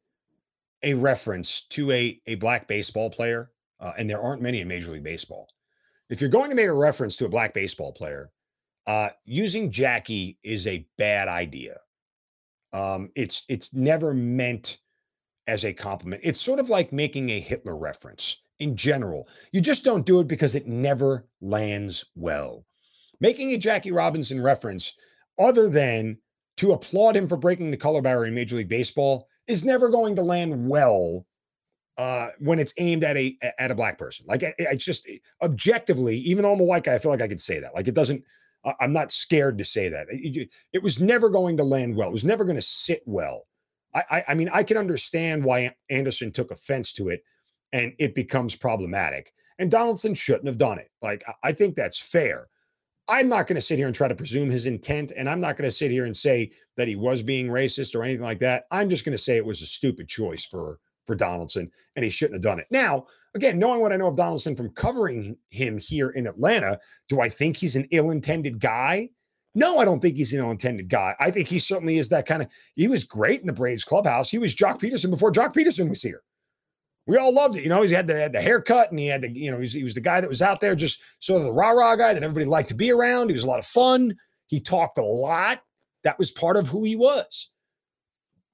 a 0.83 0.95
reference 0.95 1.63
to 1.63 1.91
a, 1.91 2.21
a 2.27 2.35
black 2.37 2.69
baseball 2.69 3.11
player, 3.11 3.51
uh, 3.81 3.93
and 3.97 4.09
there 4.09 4.21
aren't 4.21 4.43
many 4.43 4.61
in 4.61 4.69
Major 4.69 4.93
League 4.93 5.05
Baseball, 5.05 5.49
if 6.11 6.21
you're 6.21 6.31
going 6.31 6.51
to 6.51 6.57
make 6.57 6.67
a 6.67 6.73
reference 6.73 7.17
to 7.17 7.27
a 7.27 7.31
black 7.31 7.55
baseball 7.55 7.93
player, 7.93 8.31
uh, 8.87 9.11
using 9.25 9.71
Jackie 9.71 10.39
is 10.43 10.67
a 10.67 10.87
bad 10.97 11.29
idea. 11.29 11.79
Um, 12.73 13.11
it's 13.15 13.45
it's 13.49 13.75
never 13.75 14.15
meant 14.15 14.79
as 15.47 15.65
a 15.65 15.73
compliment. 15.73 16.23
It's 16.25 16.41
sort 16.41 16.59
of 16.59 16.69
like 16.69 16.93
making 16.93 17.31
a 17.31 17.41
Hitler 17.41 17.77
reference 17.77 18.39
in 18.59 18.77
general. 18.77 19.29
You 19.53 19.61
just 19.61 19.85
don't 19.85 20.07
do 20.07 20.21
it 20.21 20.29
because 20.29 20.55
it 20.55 20.67
never 20.67 21.27
lands 21.41 22.05
well. 22.15 22.65
Making 23.21 23.53
a 23.53 23.59
Jackie 23.59 23.93
Robinson 23.93 24.41
reference, 24.41 24.95
other 25.39 25.69
than 25.69 26.19
to 26.59 26.73
applaud 26.73 27.17
him 27.17 27.27
for 27.27 27.37
breaking 27.37 27.71
the 27.71 27.77
color 27.77 28.03
barrier 28.03 28.27
in 28.27 28.35
Major 28.35 28.57
League 28.57 28.69
Baseball, 28.69 29.27
is 29.47 29.65
never 29.65 29.89
going 29.89 30.17
to 30.17 30.23
land 30.23 30.69
well 30.69 31.27
uh, 31.99 32.29
when 32.39 32.59
it's 32.59 32.73
aimed 32.79 33.05
at 33.05 33.17
a 33.17 33.37
at 33.59 33.71
a 33.71 33.75
black 33.75 33.99
person. 33.99 34.25
Like 34.29 34.43
it's 34.43 34.85
just 34.85 35.07
objectively, 35.43 36.17
even 36.19 36.45
though 36.45 36.53
I'm 36.53 36.61
a 36.61 36.65
white 36.65 36.85
guy, 36.85 36.95
I 36.95 36.99
feel 36.99 37.11
like 37.11 37.21
I 37.21 37.29
could 37.29 37.41
say 37.41 37.61
that. 37.61 37.75
Like 37.75 37.89
it 37.89 37.95
doesn't. 37.95 38.25
I'm 38.81 38.93
not 38.93 39.13
scared 39.13 39.59
to 39.59 39.65
say 39.65 39.89
that. 39.89 40.09
It, 40.11 40.51
it 40.73 40.83
was 40.83 41.01
never 41.01 41.29
going 41.31 41.57
to 41.59 41.65
land 41.65 41.97
well. 41.97 42.09
It 42.09 42.13
was 42.13 42.25
never 42.25 42.45
going 42.45 42.57
to 42.57 42.63
sit 42.63 43.03
well. 43.07 43.47
I, 43.95 44.03
I, 44.11 44.25
I 44.29 44.35
mean, 44.35 44.51
I 44.53 44.65
can 44.65 44.77
understand 44.77 45.45
why 45.45 45.75
Anderson 45.91 46.33
took 46.33 46.51
offense 46.51 46.93
to 46.95 47.09
it 47.09 47.23
and 47.73 47.93
it 47.99 48.15
becomes 48.15 48.57
problematic. 48.57 49.33
And 49.59 49.71
Donaldson 49.71 50.13
shouldn't 50.13 50.47
have 50.49 50.59
done 50.59 50.79
it. 50.79 50.91
Like, 51.01 51.25
I 51.43 51.53
think 51.53 51.77
that's 51.77 52.01
fair. 52.01 52.49
I'm 53.09 53.29
not 53.29 53.47
going 53.47 53.57
to 53.57 53.63
sit 53.63 53.79
here 53.79 53.87
and 53.87 53.95
try 53.95 54.09
to 54.09 54.15
presume 54.15 54.51
his 54.51 54.67
intent. 54.67 55.13
And 55.17 55.31
I'm 55.31 55.41
not 55.41 55.57
going 55.57 55.69
to 55.69 55.75
sit 55.75 55.93
here 55.93 56.05
and 56.05 56.17
say 56.17 56.51
that 56.77 56.89
he 56.89 56.97
was 56.97 57.23
being 57.23 57.47
racist 57.49 57.95
or 57.95 58.03
anything 58.03 58.25
like 58.25 58.41
that. 58.41 58.65
I'm 58.71 58.91
just 58.91 59.05
going 59.05 59.17
to 59.17 59.23
say 59.23 59.37
it 59.37 59.47
was 59.47 59.63
a 59.63 59.67
stupid 59.67 60.09
choice 60.09 60.45
for, 60.45 60.81
for 61.09 61.17
Donaldson 61.17 61.69
and 61.97 62.05
he 62.05 62.11
shouldn't 62.11 62.37
have 62.37 62.43
done 62.43 62.61
it. 62.61 62.69
Now, 62.71 63.07
again, 63.35 63.59
knowing 63.59 63.81
what 63.81 63.93
I 63.93 63.97
know 63.97 64.07
of 64.07 64.17
Donaldson 64.17 64.55
from 64.55 64.71
covering 64.71 65.37
him 65.51 65.79
here 65.79 66.11
in 66.11 66.29
Atlanta, 66.29 66.79
do 67.09 67.21
I 67.21 67.29
think 67.29 67.57
he's 67.57 67.75
an 67.75 67.89
ill 67.91 68.11
intended 68.11 68.61
guy? 68.61 69.11
No, 69.57 69.79
I 69.79 69.85
don't 69.85 69.99
think 69.99 70.17
he's 70.17 70.33
an 70.35 70.41
ill-intended 70.41 70.89
guy. 70.89 71.17
I 71.19 71.33
think 71.33 71.49
he 71.49 71.59
certainly 71.59 71.99
is 71.99 72.11
that 72.11 72.27
kind 72.27 72.43
of. 72.43 72.49
He 72.77 72.87
was 72.87 73.03
great 73.03 73.41
in 73.41 73.47
the 73.47 73.53
Braves 73.53 73.83
clubhouse. 73.83 74.31
He 74.31 74.39
was 74.39 74.55
Joc 74.55 74.79
Pederson 74.79 75.11
before 75.11 75.33
Joc 75.33 75.53
Pederson 75.53 75.89
was 75.89 76.03
here 76.03 76.23
we 77.09 77.17
all 77.17 77.33
loved 77.33 77.57
it. 77.57 77.63
You 77.63 77.71
know, 77.71 77.83
he 77.83 77.93
had 77.93 78.07
the, 78.07 78.15
had 78.15 78.35
the 78.35 78.41
haircut 78.41 78.91
and 78.91 79.01
he 79.01 79.07
had 79.07 79.23
the, 79.23 79.31
you 79.31 79.51
know, 79.51 79.57
he 79.57 79.63
was, 79.63 79.73
he 79.73 79.83
was 79.83 79.95
the 79.95 80.01
guy 80.01 80.21
that 80.21 80.29
was 80.29 80.43
out 80.43 80.61
there 80.61 80.77
just 80.77 81.01
sort 81.21 81.41
of 81.41 81.47
the 81.47 81.53
rah 81.53 81.71
rah 81.71 81.97
guy 81.97 82.13
that 82.13 82.23
everybody 82.23 82.45
liked 82.45 82.69
to 82.69 82.75
be 82.75 82.93
around. 82.93 83.31
He 83.31 83.33
was 83.33 83.45
a 83.45 83.49
lot 83.49 83.59
of 83.59 83.65
fun. 83.65 84.15
He 84.47 84.61
talked 84.61 84.99
a 84.99 85.03
lot. 85.03 85.63
That 86.05 86.19
was 86.19 86.31
part 86.31 86.59
of 86.59 86.69
who 86.69 86.85
he 86.85 86.97
was. 86.97 87.51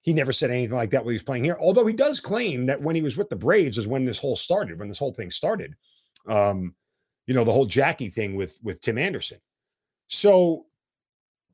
He 0.04 0.12
never 0.12 0.32
said 0.32 0.50
anything 0.50 0.76
like 0.76 0.90
that 0.90 1.02
when 1.02 1.12
he 1.12 1.16
was 1.16 1.22
playing 1.22 1.44
here, 1.44 1.56
although 1.58 1.86
he 1.86 1.94
does 1.94 2.20
claim 2.20 2.66
that 2.66 2.80
when 2.80 2.94
he 2.94 3.00
was 3.00 3.16
with 3.16 3.30
the 3.30 3.36
Braves 3.36 3.78
is 3.78 3.88
when 3.88 4.04
this 4.04 4.18
whole 4.18 4.36
started, 4.36 4.78
when 4.78 4.86
this 4.86 4.98
whole 4.98 5.14
thing 5.14 5.30
started. 5.30 5.74
Um, 6.28 6.74
you 7.26 7.32
know, 7.32 7.42
the 7.42 7.52
whole 7.52 7.64
Jackie 7.64 8.10
thing 8.10 8.36
with 8.36 8.58
with 8.62 8.82
Tim 8.82 8.98
Anderson. 8.98 9.38
So 10.08 10.66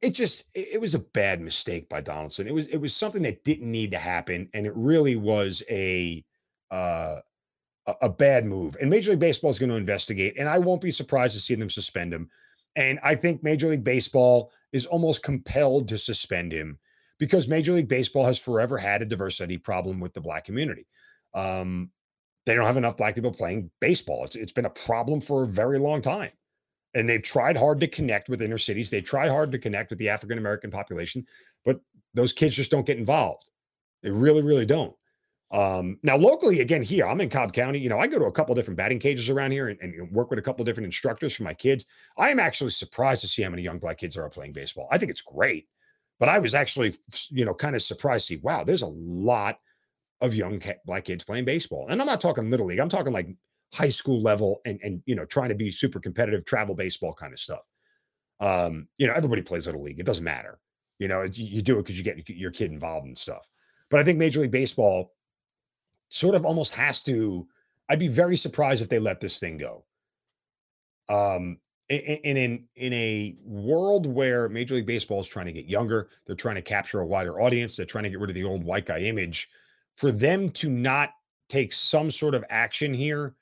it 0.03 0.11
just 0.11 0.46
it 0.53 0.81
was 0.81 0.96
a 0.96 0.98
bad 0.98 1.40
mistake 1.40 1.88
by 1.88 2.01
Donaldson. 2.01 2.48
It 2.48 2.55
was 2.55 2.66
it 2.66 2.79
was 2.79 2.94
something 2.94 3.22
that 3.22 3.44
didn't 3.44 3.70
need 3.70 3.92
to 3.92 3.98
happen, 3.98 4.48
and 4.53 4.66
it 4.66 4.75
really 4.75 5.14
was 5.14 5.62
a 5.70 6.25
uh, 6.72 7.20
a 8.03 8.09
bad 8.09 8.46
move. 8.46 8.77
And 8.81 8.90
Major 8.90 9.12
League 9.12 9.20
Baseball 9.20 9.51
is 9.51 9.61
going 9.61 9.70
to 9.70 9.77
investigate, 9.77 10.35
and 10.38 10.48
I 10.48 10.59
won't 10.59 10.83
be 10.83 10.90
surprised 10.90 11.35
to 11.35 11.40
see 11.40 11.55
them 11.55 11.70
suspend 11.70 12.12
him. 12.12 12.29
And 12.75 12.98
I 13.05 13.14
think 13.14 13.44
Major 13.44 13.68
League 13.68 13.85
Baseball 13.85 14.51
is 14.72 14.87
almost 14.87 15.22
compelled 15.22 15.87
to 15.88 15.98
suspend 15.98 16.51
him 16.51 16.81
because 17.20 17.46
Major 17.46 17.74
League 17.74 17.87
Baseball 17.87 18.24
has 18.24 18.38
forever 18.38 18.78
had 18.78 19.02
a 19.02 19.04
diversity 19.04 19.59
problem 19.59 20.00
with 20.00 20.14
the 20.14 20.20
black 20.20 20.44
community. 20.44 20.87
Um, 21.35 21.90
they 22.46 22.54
don't 22.54 22.66
have 22.66 22.78
enough 22.78 22.96
black 22.96 23.14
people 23.14 23.30
playing 23.30 23.70
baseball. 23.78 24.24
It's, 24.24 24.35
it's 24.35 24.50
been 24.50 24.64
a 24.64 24.70
problem 24.70 25.20
for 25.20 25.44
a 25.44 25.46
very 25.46 25.78
long 25.78 26.00
time. 26.00 26.33
And 26.94 27.09
they've 27.09 27.22
tried 27.22 27.56
hard 27.56 27.78
to 27.80 27.87
connect 27.87 28.28
with 28.28 28.42
inner 28.42 28.59
cities. 28.59 28.90
They 28.90 29.02
try 29.02 29.28
hard 29.28 29.52
to 29.52 29.59
connect 29.59 29.90
with 29.90 30.00
the 30.00 30.09
African 30.09 30.38
American 30.38 30.72
population, 30.72 31.24
but 31.64 31.80
those 32.14 32.33
kids 32.33 32.56
just 32.56 32.72
don't 32.72 32.87
get 32.87 32.98
involved. 32.98 33.50
They 34.02 34.11
really, 34.11 34.42
really 34.42 34.66
don't. 34.66 34.96
Um, 35.52 35.98
now, 36.02 36.16
locally, 36.16 36.61
again, 36.61 36.83
here 36.83 37.06
I'm 37.06 37.20
in 37.20 37.28
Cobb 37.28 37.52
County. 37.52 37.78
You 37.78 37.90
know, 37.90 37.98
I 37.98 38.06
go 38.06 38.18
to 38.18 38.24
a 38.24 38.33
couple 38.33 38.54
different 38.54 38.78
batting 38.78 38.98
cages 38.98 39.28
around 39.28 39.50
here 39.50 39.68
and, 39.68 39.78
and, 39.80 40.11
work 40.11 40.30
with 40.30 40.38
a 40.38 40.42
couple 40.42 40.64
different 40.64 40.87
instructors 40.87 41.35
for 41.35 41.42
my 41.42 41.54
kids. 41.54 41.85
I 42.16 42.30
am 42.30 42.40
actually 42.40 42.70
surprised 42.70 43.20
to 43.22 43.26
see 43.26 43.42
how 43.42 43.50
many 43.50 43.62
young 43.62 43.78
black 43.78 43.98
kids 43.98 44.16
are 44.16 44.28
playing 44.30 44.52
baseball. 44.52 44.88
I 44.90 44.98
think 44.98 45.11
it's 45.11 45.22
great, 45.22 45.66
but 46.20 46.28
I 46.28 46.38
was 46.38 46.54
actually, 46.54 46.94
you 47.30 47.44
know, 47.44 47.54
kind 47.54 47.74
of 47.74 47.83
surprised 47.83 48.28
to 48.28 48.35
see, 48.35 48.40
wow, 48.42 48.62
there's 48.62 48.83
a 48.83 48.87
lot 48.87 49.59
of 50.20 50.35
young 50.35 50.62
black 50.85 51.06
kids 51.06 51.24
playing 51.24 51.46
baseball. 51.46 51.87
And 51.88 52.00
I'm 52.00 52.06
not 52.06 52.20
talking 52.20 52.50
little 52.50 52.66
league. 52.66 52.78
I'm 52.78 52.90
talking 52.90 53.12
like 53.12 53.35
high 53.72 53.88
school 53.88 54.20
level 54.20 54.61
and 54.66 54.80
and 54.83 55.00
you 55.06 55.14
know 55.14 55.24
trying 55.24 55.48
to 55.48 55.54
be 55.54 55.70
super 55.70 56.00
competitive 56.00 56.44
travel 56.44 56.74
baseball 56.74 57.14
kind 57.14 57.33
of 57.33 57.38
stuff. 57.38 57.66
Um, 58.38 58.87
you 58.98 59.06
know, 59.06 59.14
everybody 59.14 59.42
plays 59.42 59.66
little 59.66 59.83
league. 59.83 59.98
It 59.98 60.06
doesn't 60.06 60.24
matter. 60.24 60.59
You 60.98 61.09
know, 61.09 61.22
you, 61.22 61.62
do 61.62 61.78
it 61.78 61.83
because 61.83 61.96
you 61.96 62.04
get 62.04 62.28
your 62.28 62.50
kid 62.50 62.70
involved 62.70 63.06
and 63.06 63.16
stuff. 63.16 63.48
But 63.88 64.00
I 64.00 64.04
think 64.04 64.18
Major 64.18 64.40
League 64.40 64.50
Baseball 64.50 65.14
sort 66.11 66.35
of 66.35 66.44
almost 66.44 66.74
has 66.74 67.00
to. 67.02 67.46
I'd 67.88 67.98
be 67.98 68.09
very 68.09 68.37
surprised 68.37 68.83
if 68.83 68.90
they 68.90 68.98
let 68.98 69.20
this 69.20 69.38
thing 69.38 69.56
go. 69.56 69.85
Um, 71.09 71.59
in 71.90 72.37
in 72.37 72.64
in 72.76 72.92
a 72.92 73.35
world 73.44 74.07
where 74.07 74.48
Major 74.48 74.76
League 74.76 74.87
Baseball 74.87 75.20
is 75.20 75.29
trying 75.29 75.46
to 75.46 75.53
get 75.53 75.66
younger, 75.66 76.09
they're 76.26 76.37
trying 76.37 76.55
to 76.55 76.62
capture 76.62 77.00
a 77.00 77.07
wider 77.07 77.40
audience, 77.40 77.76
they're 77.76 77.87
trying 77.87 78.05
to 78.05 78.11
get 78.11 78.20
rid 78.20 78.31
of 78.31 78.37
the 78.37 78.44
old 78.44 78.64
white 78.64 78.87
guy 78.87 79.00
image. 79.00 79.48
For 79.96 80.12
them 80.12 80.48
to 80.50 80.70
not 80.70 81.11
take 81.48 81.72
some 81.72 82.11
sort 82.11 82.35
of 82.35 82.44
action 82.48 82.94
here 82.94 83.35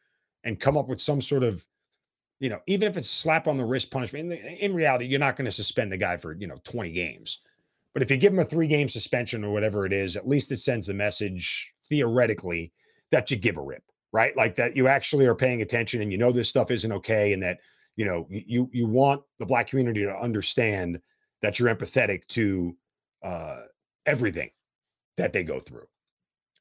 and 0.44 0.58
come 0.58 0.76
up 0.76 0.88
with 0.88 1.00
some 1.00 1.20
sort 1.20 1.42
of, 1.44 1.64
you 2.40 2.48
know, 2.48 2.58
even 2.66 2.88
if 2.88 2.96
it's 2.96 3.10
slap 3.10 3.46
on 3.46 3.58
the 3.58 3.64
wrist 3.64 3.90
punishment, 3.90 4.32
in, 4.32 4.38
in 4.38 4.74
reality, 4.74 5.04
you're 5.04 5.20
not 5.20 5.36
going 5.36 5.44
to 5.44 5.50
suspend 5.50 5.92
the 5.92 5.96
guy 5.98 6.16
for 6.16 6.32
you 6.32 6.46
know 6.46 6.58
20 6.64 6.90
games. 6.92 7.40
But 7.92 8.02
if 8.02 8.10
you 8.10 8.16
give 8.16 8.32
him 8.32 8.38
a 8.38 8.44
three 8.44 8.66
game 8.66 8.88
suspension 8.88 9.44
or 9.44 9.52
whatever 9.52 9.84
it 9.84 9.92
is, 9.92 10.16
at 10.16 10.28
least 10.28 10.52
it 10.52 10.58
sends 10.58 10.86
the 10.86 10.94
message 10.94 11.72
theoretically 11.82 12.72
that 13.10 13.30
you 13.30 13.36
give 13.36 13.56
a 13.56 13.62
rip, 13.62 13.82
right? 14.12 14.36
Like 14.36 14.54
that 14.56 14.74
you 14.74 14.88
actually 14.88 15.26
are 15.26 15.34
paying 15.34 15.62
attention 15.62 16.00
and 16.00 16.10
you 16.10 16.18
know 16.18 16.32
this 16.32 16.48
stuff 16.48 16.70
isn't 16.70 16.92
okay 16.92 17.32
and 17.32 17.42
that 17.42 17.58
you 17.98 18.04
know 18.04 18.26
you 18.30 18.70
you 18.72 18.86
want 18.86 19.22
the 19.38 19.44
black 19.44 19.66
community 19.66 20.04
to 20.04 20.16
understand 20.16 21.00
that 21.42 21.58
you're 21.58 21.74
empathetic 21.74 22.26
to 22.28 22.76
uh 23.24 23.62
everything 24.06 24.50
that 25.16 25.32
they 25.32 25.42
go 25.42 25.58
through. 25.58 25.86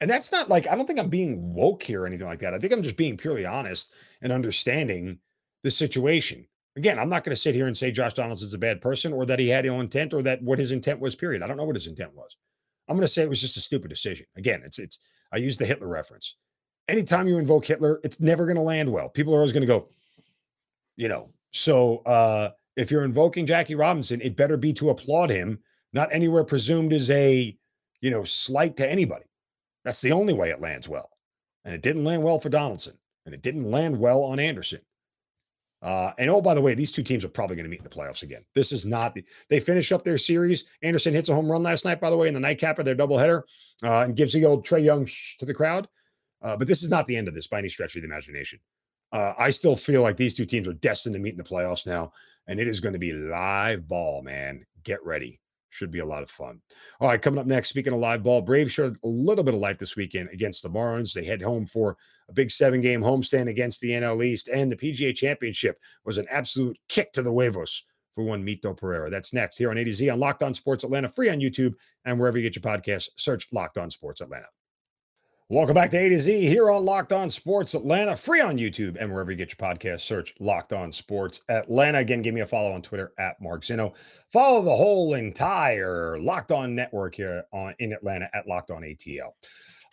And 0.02 0.10
that's 0.10 0.32
not 0.32 0.50
like 0.50 0.68
I 0.68 0.76
don't 0.76 0.88
think 0.88 1.00
I'm 1.00 1.10
being 1.10 1.54
woke 1.54 1.84
here 1.84 2.04
or 2.04 2.08
anything 2.08 2.28
like 2.28 2.40
that. 2.40 2.56
I 2.56 2.60
think 2.60 2.74
I'm 2.74 2.82
just 2.84 2.98
being 2.98 3.18
purely 3.18 3.46
honest 3.46 3.94
and 4.22 4.32
understanding 4.32 5.20
the 5.64 5.70
situation. 5.72 6.48
Again, 6.76 6.98
I'm 7.00 7.10
not 7.10 7.24
going 7.24 7.36
to 7.36 7.42
sit 7.42 7.56
here 7.56 7.68
and 7.68 7.78
say 7.78 7.92
Josh 7.92 8.14
Donaldson's 8.16 8.54
a 8.54 8.60
bad 8.60 8.82
person 8.82 9.14
or 9.14 9.26
that 9.28 9.40
he 9.40 9.50
had 9.50 9.66
ill 9.66 9.80
intent 9.80 10.14
or 10.14 10.22
that 10.24 10.42
what 10.42 10.60
his 10.60 10.72
intent 10.72 11.00
was, 11.00 11.16
period. 11.16 11.42
I 11.44 11.48
don't 11.48 11.58
know 11.58 11.66
what 11.66 11.76
his 11.76 11.88
intent 11.88 12.16
was. 12.16 12.36
I'm 12.88 12.96
going 12.96 13.06
to 13.06 13.12
say 13.12 13.24
it 13.24 13.30
was 13.30 13.42
just 13.42 13.58
a 13.58 13.62
stupid 13.62 13.90
decision. 13.90 14.26
Again, 14.36 14.64
it's 14.66 14.80
it's 14.80 15.00
I 15.32 15.38
use 15.38 15.58
the 15.58 15.66
Hitler 15.66 15.88
reference. 15.88 16.36
Anytime 16.88 17.28
you 17.28 17.38
invoke 17.38 17.66
Hitler, 17.66 18.00
it's 18.04 18.20
never 18.20 18.46
going 18.46 18.56
to 18.56 18.62
land 18.62 18.92
well. 18.92 19.10
People 19.10 19.34
are 19.34 19.38
always 19.38 19.54
going 19.54 19.62
to 19.62 19.68
go, 19.68 19.90
you 20.98 21.08
know. 21.08 21.30
So 21.52 22.00
uh, 22.00 22.52
if 22.76 22.92
you're 22.92 23.06
invoking 23.06 23.46
Jackie 23.46 23.76
Robinson, 23.76 24.20
it 24.22 24.36
better 24.36 24.58
be 24.58 24.74
to 24.74 24.90
applaud 24.90 25.30
him, 25.30 25.60
not 25.94 26.10
anywhere 26.12 26.44
presumed 26.44 26.92
as 26.92 27.10
a, 27.10 27.58
you 28.02 28.12
know, 28.12 28.24
slight 28.24 28.76
to 28.78 28.90
anybody. 28.90 29.26
That's 29.86 30.02
the 30.02 30.12
only 30.12 30.34
way 30.34 30.50
it 30.50 30.60
lands 30.60 30.90
well. 30.90 31.10
And 31.64 31.74
it 31.74 31.82
didn't 31.82 32.04
land 32.04 32.24
well 32.24 32.40
for 32.40 32.50
Donaldson, 32.50 32.98
and 33.26 33.34
it 33.34 33.42
didn't 33.42 33.72
land 33.72 33.98
well 33.98 34.24
on 34.24 34.40
Anderson. 34.40 34.82
Uh, 35.82 36.12
and 36.18 36.30
oh, 36.30 36.42
by 36.42 36.56
the 36.56 36.62
way, 36.62 36.74
these 36.74 36.92
two 36.92 37.04
teams 37.04 37.24
are 37.24 37.30
probably 37.30 37.56
going 37.56 37.64
to 37.66 37.70
meet 37.70 37.80
in 37.80 37.84
the 37.84 37.90
playoffs 37.90 38.24
again. 38.24 38.44
This 38.56 38.72
is 38.72 38.86
not 38.86 39.14
the, 39.14 39.24
they 39.50 39.60
finish 39.60 39.92
up 39.92 40.04
their 40.04 40.18
series. 40.18 40.66
Anderson 40.82 41.14
hits 41.14 41.30
a 41.30 41.36
home 41.36 41.50
run 41.50 41.62
last 41.62 41.86
night, 41.86 42.02
by 42.02 42.10
the 42.10 42.18
way, 42.18 42.28
in 42.28 42.34
the 42.34 42.40
nightcap 42.40 42.80
of 42.80 42.86
their 42.86 42.96
doubleheader, 42.96 43.44
uh, 43.84 44.00
and 44.00 44.16
gives 44.16 44.34
the 44.34 44.46
old 44.46 44.66
Trae 44.66 44.84
Young 44.84 45.08
to 45.38 45.46
the 45.46 45.54
crowd. 45.54 45.88
Uh, 46.42 46.56
but 46.56 46.68
this 46.68 46.84
is 46.84 46.90
not 46.90 47.06
the 47.06 47.16
end 47.16 47.28
of 47.28 47.36
this 47.36 47.48
by 47.48 47.60
any 47.60 47.70
stretch 47.70 47.96
of 47.96 48.02
the 48.02 48.08
imagination. 48.08 48.60
Uh, 49.12 49.34
I 49.38 49.50
still 49.50 49.76
feel 49.76 50.02
like 50.02 50.18
these 50.18 50.36
two 50.36 50.46
teams 50.46 50.68
are 50.68 50.74
destined 50.74 51.16
to 51.16 51.20
meet 51.20 51.34
in 51.34 51.38
the 51.38 51.44
playoffs 51.44 51.88
now, 51.88 52.12
and 52.48 52.60
it 52.60 52.68
is 52.68 52.80
going 52.80 52.94
to 52.94 53.00
be 53.00 53.14
live 53.14 53.88
ball, 53.88 54.22
man. 54.22 54.66
Get 54.84 55.04
ready. 55.06 55.40
Should 55.70 55.92
be 55.92 56.00
a 56.00 56.06
lot 56.06 56.24
of 56.24 56.30
fun. 56.30 56.62
All 57.00 57.08
right, 57.08 57.22
coming 57.22 57.40
up 57.40 57.46
next, 57.46 57.70
speaking 57.70 57.94
of 57.94 58.00
live 58.00 58.24
ball, 58.24 58.42
Braves 58.42 58.72
showed 58.72 58.98
a 59.04 59.08
little 59.08 59.44
bit 59.44 59.54
of 59.54 59.60
life 59.60 59.78
this 59.78 59.96
weekend 59.96 60.30
against 60.32 60.64
the 60.64 60.70
Marlins. 60.70 61.14
They 61.14 61.24
head 61.24 61.42
home 61.42 61.66
for 61.66 61.98
a 62.30 62.34
big 62.34 62.52
seven 62.52 62.82
game 62.82 63.02
homestand 63.02 63.48
against 63.48 63.80
the 63.82 63.92
NL 63.92 64.26
East, 64.26 64.48
and 64.48 64.72
the 64.72 64.76
PGA 64.76 65.16
Championship 65.16 65.80
was 66.04 66.18
an 66.18 66.26
absolute 66.30 66.78
kick 66.90 67.14
to 67.14 67.22
the 67.22 67.32
huevos 67.32 67.84
for 68.14 68.24
one 68.24 68.44
Mito 68.44 68.76
Pereira. 68.76 69.12
That's 69.12 69.34
next 69.34 69.60
here 69.60 69.70
on 69.70 69.78
A 69.78 69.84
to 69.84 69.94
Z 69.94 70.10
on 70.10 70.20
Locked 70.20 70.42
On 70.42 70.54
Sports 70.54 70.84
Atlanta, 70.84 71.08
free 71.08 71.30
on 71.30 71.40
YouTube 71.40 71.76
and 72.04 72.20
wherever 72.20 72.38
you 72.38 72.50
get 72.50 72.56
your 72.56 72.64
podcasts. 72.64 73.10
Search 73.16 73.48
Locked 73.52 73.78
On 73.78 73.92
Sports 73.92 74.22
Atlanta. 74.22 74.48
Welcome 75.50 75.76
back 75.76 75.92
to 75.92 75.98
A 75.98 76.10
to 76.10 76.20
Z 76.20 76.46
here 76.46 76.70
on 76.70 76.84
Locked 76.84 77.14
On 77.14 77.30
Sports 77.30 77.74
Atlanta, 77.74 78.18
free 78.18 78.42
on 78.42 78.58
YouTube 78.58 78.98
and 79.00 79.10
wherever 79.10 79.32
you 79.32 79.38
get 79.38 79.56
your 79.58 79.70
podcast. 79.70 80.02
Search 80.02 80.34
Locked 80.42 80.74
On 80.74 80.92
Sports 80.92 81.40
Atlanta. 81.48 82.00
Again, 82.00 82.22
give 82.22 82.34
me 82.34 82.42
a 82.42 82.46
follow 82.46 82.74
on 82.74 82.82
Twitter 82.82 83.14
at 83.18 83.40
Mark 83.40 83.64
Zinno. 83.64 83.96
Follow 84.34 84.62
the 84.62 84.76
whole 84.76 85.14
entire 85.14 86.20
Locked 86.20 86.52
On 86.52 86.76
network 86.76 87.16
here 87.16 87.46
on 87.54 87.74
in 87.80 87.94
Atlanta 87.94 88.30
at 88.34 88.46
Locked 88.46 88.72
On 88.72 88.82
ATL. 88.82 89.30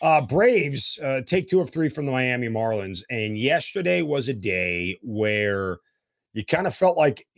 Uh, 0.03 0.27
Braves 0.27 0.99
uh, 0.99 1.21
take 1.25 1.47
two 1.47 1.61
of 1.61 1.71
three 1.71 1.89
from 1.89 2.07
the 2.07 2.11
Miami 2.11 2.49
Marlins, 2.49 3.05
and 3.09 3.39
yesterday 3.39 4.03
was 4.03 4.29
a 4.29 4.35
day 4.35 4.99
where 5.03 5.79
you 6.33 6.45
kind 6.45 6.67
of 6.67 6.75
felt 6.75 6.97
like 6.97 7.29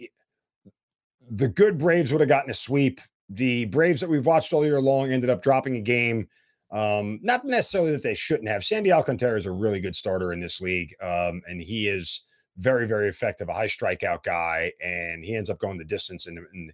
the 1.30 1.48
good 1.48 1.76
Braves 1.76 2.12
would 2.12 2.22
have 2.22 2.30
gotten 2.30 2.50
a 2.50 2.54
sweep. 2.54 2.98
The 3.28 3.66
Braves 3.66 4.00
that 4.00 4.08
we've 4.08 4.24
watched 4.24 4.54
all 4.54 4.64
year 4.64 4.80
long 4.80 5.12
ended 5.12 5.28
up 5.28 5.42
dropping 5.42 5.76
a 5.76 5.82
game 5.82 6.28
um, 6.70 7.20
not 7.22 7.44
necessarily 7.44 7.92
that 7.92 8.02
they 8.02 8.14
shouldn't 8.14 8.48
have. 8.48 8.64
Sandy 8.64 8.92
Alcantara 8.92 9.38
is 9.38 9.46
a 9.46 9.50
really 9.50 9.80
good 9.80 9.94
starter 9.94 10.32
in 10.32 10.40
this 10.40 10.60
league, 10.60 10.94
um, 11.00 11.42
and 11.46 11.60
he 11.60 11.88
is 11.88 12.22
very, 12.56 12.86
very 12.86 13.08
effective, 13.08 13.48
a 13.48 13.54
high 13.54 13.66
strikeout 13.66 14.22
guy, 14.22 14.72
and 14.82 15.24
he 15.24 15.36
ends 15.36 15.50
up 15.50 15.58
going 15.58 15.78
the 15.78 15.84
distance. 15.84 16.26
And, 16.26 16.38
and 16.38 16.72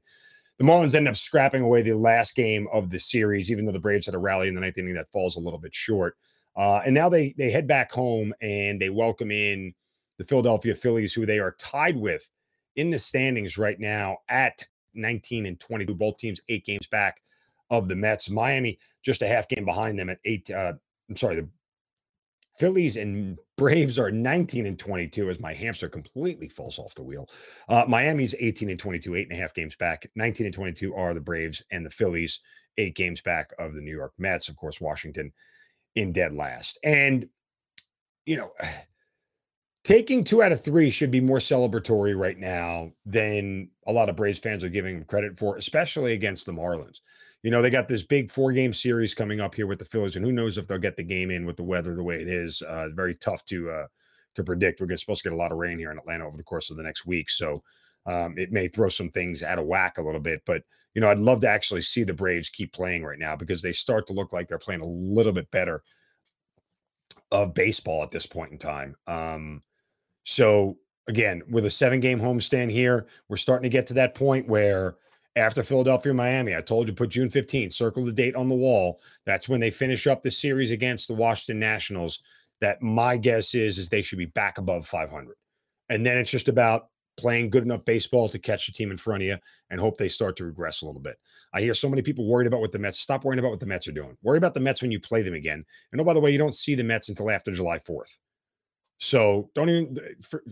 the 0.59 0.65
Marlins 0.65 0.95
end 0.95 1.09
up 1.09 1.17
scrapping 1.17 1.63
away 1.63 1.83
the 1.83 1.95
last 1.95 2.35
game 2.35 2.69
of 2.73 2.89
the 2.89 2.99
series, 2.99 3.51
even 3.51 3.67
though 3.67 3.73
the 3.73 3.81
Braves 3.81 4.07
had 4.07 4.15
a 4.15 4.19
rally 4.19 4.49
in 4.49 4.55
the 4.55 4.61
ninth 4.61 4.79
inning 4.79 4.95
that 4.95 5.11
falls 5.11 5.37
a 5.37 5.41
little 5.41 5.59
bit 5.59 5.75
short. 5.75 6.17
Uh, 6.57 6.81
and 6.85 6.95
now 6.95 7.09
they 7.09 7.35
they 7.39 7.51
head 7.51 7.67
back 7.67 7.91
home 7.91 8.33
and 8.43 8.81
they 8.81 8.91
welcome 8.91 9.31
in 9.31 9.75
the 10.19 10.25
Philadelphia 10.25 10.75
Phillies, 10.75 11.13
who 11.13 11.27
they 11.27 11.39
are 11.39 11.57
tied 11.59 11.97
with 11.97 12.31
in 12.77 12.91
the 12.91 12.99
standings 12.99 13.59
right 13.59 13.81
now 13.81 14.19
at 14.29 14.67
19 14.95 15.47
and 15.47 15.59
22. 15.59 15.95
Both 15.95 16.19
teams 16.19 16.41
eight 16.49 16.65
games 16.65 16.87
back 16.87 17.23
of 17.73 17.89
the 17.89 17.97
Mets. 17.97 18.31
Miami 18.31 18.79
just 19.03 19.23
a 19.23 19.27
half 19.27 19.49
game 19.49 19.65
behind 19.65 19.99
them 19.99 20.11
at 20.11 20.19
eight. 20.25 20.49
Uh, 20.51 20.75
I'm 21.09 21.17
sorry, 21.17 21.37
the 21.37 21.49
Phillies 22.59 22.97
and 22.97 23.39
Braves 23.57 23.99
are 23.99 24.11
19 24.11 24.67
and 24.67 24.79
22 24.79 25.31
as 25.31 25.41
my 25.41 25.55
hamster 25.55 25.89
completely 25.89 26.49
falls 26.49 26.79
off 26.79 26.95
the 26.95 27.03
wheel. 27.03 27.29
Uh, 27.69 27.85
Miami's 27.89 28.35
18 28.39 28.71
and 28.71 28.79
22, 28.79 29.15
eight 29.15 29.29
and 29.31 29.37
a 29.37 29.41
half 29.41 29.55
games 29.55 29.75
back. 29.75 30.07
19 30.15 30.47
and 30.47 30.55
22 30.55 30.95
are 30.95 31.15
the 31.15 31.21
Braves 31.21 31.63
and 31.73 31.85
the 31.85 31.91
Phillies, 31.91 32.41
eight 32.77 32.95
games 32.95 33.23
back 33.23 33.51
of 33.59 33.73
the 33.73 33.81
New 33.81 33.91
York 33.91 34.13
Mets. 34.19 34.49
Of 34.49 34.57
course, 34.57 34.81
Washington 34.81 35.33
in 35.97 36.13
dead 36.13 36.35
last. 36.35 36.79
And, 36.85 37.27
you 38.27 38.37
know, 38.37 38.53
taking 39.83 40.23
two 40.23 40.43
out 40.43 40.53
of 40.53 40.63
three 40.63 40.91
should 40.91 41.11
be 41.11 41.21
more 41.21 41.39
celebratory 41.39 42.17
right 42.17 42.39
now 42.39 42.93
than 43.07 43.71
a 43.87 43.93
lot 43.93 44.11
of 44.11 44.17
Braves 44.17 44.39
fans 44.39 44.63
are 44.63 44.69
giving 44.69 44.97
them 44.97 45.07
credit 45.07 45.39
for, 45.39 45.57
especially 45.57 46.13
against 46.13 46.45
the 46.45 46.53
Marlins 46.53 47.01
you 47.43 47.51
know, 47.51 47.61
they 47.61 47.71
got 47.71 47.89
this 47.89 48.05
big 48.05 48.31
four 48.31 48.53
game 48.53 48.73
series 48.73 49.15
coming 49.15 49.41
up 49.41 49.55
here 49.55 49.67
with 49.67 49.79
the 49.79 49.85
Phillies, 49.85 50.17
and 50.17 50.25
who 50.25 50.33
knows 50.33 50.59
if 50.59 50.69
they'll 50.69 50.79
get 50.79 50.97
the 50.97 51.03
game 51.03 51.31
in 51.31 51.45
with 51.45 51.57
the 51.57 51.65
weather 51.65 51.95
the 51.95 52.03
way 52.03 52.21
it 52.21 52.29
is. 52.29 52.63
Uh, 52.63 52.89
very 52.95 53.15
tough 53.15 53.45
to 53.47 53.71
uh, 53.71 53.87
to 54.35 54.45
predict. 54.45 54.81
We're 54.81 54.97
supposed 54.97 55.23
to 55.23 55.31
get 55.31 55.35
a 55.35 55.39
lot 55.39 55.53
of 55.53 55.59
rain 55.59 55.79
here 55.79 55.91
in 55.91 55.99
Atlanta 55.99 56.27
over 56.27 56.37
the 56.37 56.45
course 56.45 56.71
of 56.71 56.77
the 56.77 56.85
next 56.85 57.05
week, 57.05 57.31
so 57.31 57.63
um, 58.07 58.39
it 58.39 58.53
may 58.53 58.69
throw 58.69 58.89
some 58.89 59.11
things 59.11 59.43
out 59.43 59.59
of 59.59 59.67
whack 59.67 59.99
a 59.99 60.03
little 60.03 60.21
bit. 60.21 60.43
But 60.47 60.63
you 60.95 61.01
know, 61.01 61.11
I'd 61.11 61.19
love 61.19 61.41
to 61.41 61.49
actually 61.49 61.81
see 61.81 62.05
the 62.05 62.15
Braves 62.15 62.51
keep 62.51 62.73
playing 62.73 63.03
right 63.05 63.19
now 63.19 63.35
because 63.35 63.63
they 63.63 63.73
start 63.73 64.07
to 64.09 64.13
look 64.13 64.33
like 64.33 64.47
they're 64.47 64.59
playing 64.59 64.83
a 64.83 64.87
little 64.87 65.33
bit 65.33 65.51
better 65.51 65.83
of 67.33 67.55
baseball 67.55 68.03
at 68.03 68.11
this 68.11 68.27
point 68.27 68.53
in 68.53 68.59
time. 68.59 68.95
Um, 69.07 69.63
so 70.25 70.77
again, 71.09 71.43
with 71.51 71.67
a 71.67 71.71
seven 71.71 71.99
game 71.99 72.21
homestand 72.21 72.71
here, 72.71 73.07
we're 73.29 73.37
starting 73.37 73.65
to 73.65 73.75
get 73.75 73.87
to 73.89 73.95
that 73.95 74.15
point 74.15 74.49
where 74.49 74.97
after 75.37 75.63
Philadelphia, 75.63 76.13
Miami. 76.13 76.55
I 76.55 76.61
told 76.61 76.87
you 76.87 76.93
put 76.93 77.11
June 77.11 77.29
15th, 77.29 77.73
circle 77.73 78.05
the 78.05 78.13
date 78.13 78.37
on 78.37 78.49
the 78.49 78.55
wall. 78.55 79.01
That's 79.25 79.49
when 79.49 79.61
they 79.61 79.71
finish 79.71 80.07
up 80.07 80.23
the 80.23 80.31
series 80.31 80.71
against 80.71 81.09
the 81.09 81.15
Washington 81.15 81.59
Nationals. 81.59 82.21
That 82.61 82.81
my 82.81 83.17
guess 83.17 83.55
is 83.55 83.79
is 83.79 83.89
they 83.89 84.03
should 84.03 84.19
be 84.19 84.27
back 84.27 84.59
above 84.59 84.87
500. 84.87 85.35
And 85.89 86.07
then 86.07 86.17
it's 86.17 86.31
just 86.31 86.49
about 86.49 86.89
playing 87.17 87.51
good 87.51 87.65
enough 87.65 87.85
baseball 87.85 88.29
to 88.29 88.39
catch 88.39 88.67
the 88.67 88.73
team 88.73 88.91
in 88.91 88.97
front 88.97 89.23
of 89.23 89.27
you 89.27 89.37
and 89.71 89.81
hope 89.81 89.99
they 89.99 90.09
start 90.09 90.37
to 90.37 90.45
regress 90.45 90.83
a 90.83 90.87
little 90.87 91.01
bit. 91.01 91.19
I 91.53 91.61
hear 91.61 91.75
so 91.75 91.89
many 91.89 92.03
people 92.03 92.27
worried 92.27 92.47
about 92.47 92.61
what 92.61 92.73
the 92.73 92.79
Mets 92.79 93.01
stop 93.01 93.25
worrying 93.25 93.39
about 93.39 93.51
what 93.51 93.61
the 93.61 93.67
Mets 93.67 93.89
are 93.89 93.93
doing. 93.93 94.17
Worry 94.23 94.39
about 94.39 94.55
the 94.55 94.61
Mets 94.61 94.81
when 94.81 94.91
you 94.91 95.01
play 95.01 95.23
them 95.23 95.35
again. 95.35 95.65
And 95.91 96.01
oh, 96.01 96.05
by 96.05 96.15
the 96.15 96.21
way, 96.21 96.31
you 96.31 96.39
don't 96.39 96.55
see 96.55 96.75
the 96.75 96.85
Mets 96.85 97.09
until 97.09 97.31
after 97.31 97.51
July 97.51 97.79
4th. 97.79 98.19
So 98.99 99.51
don't 99.55 99.69
even 99.69 99.97
for, 100.23 100.43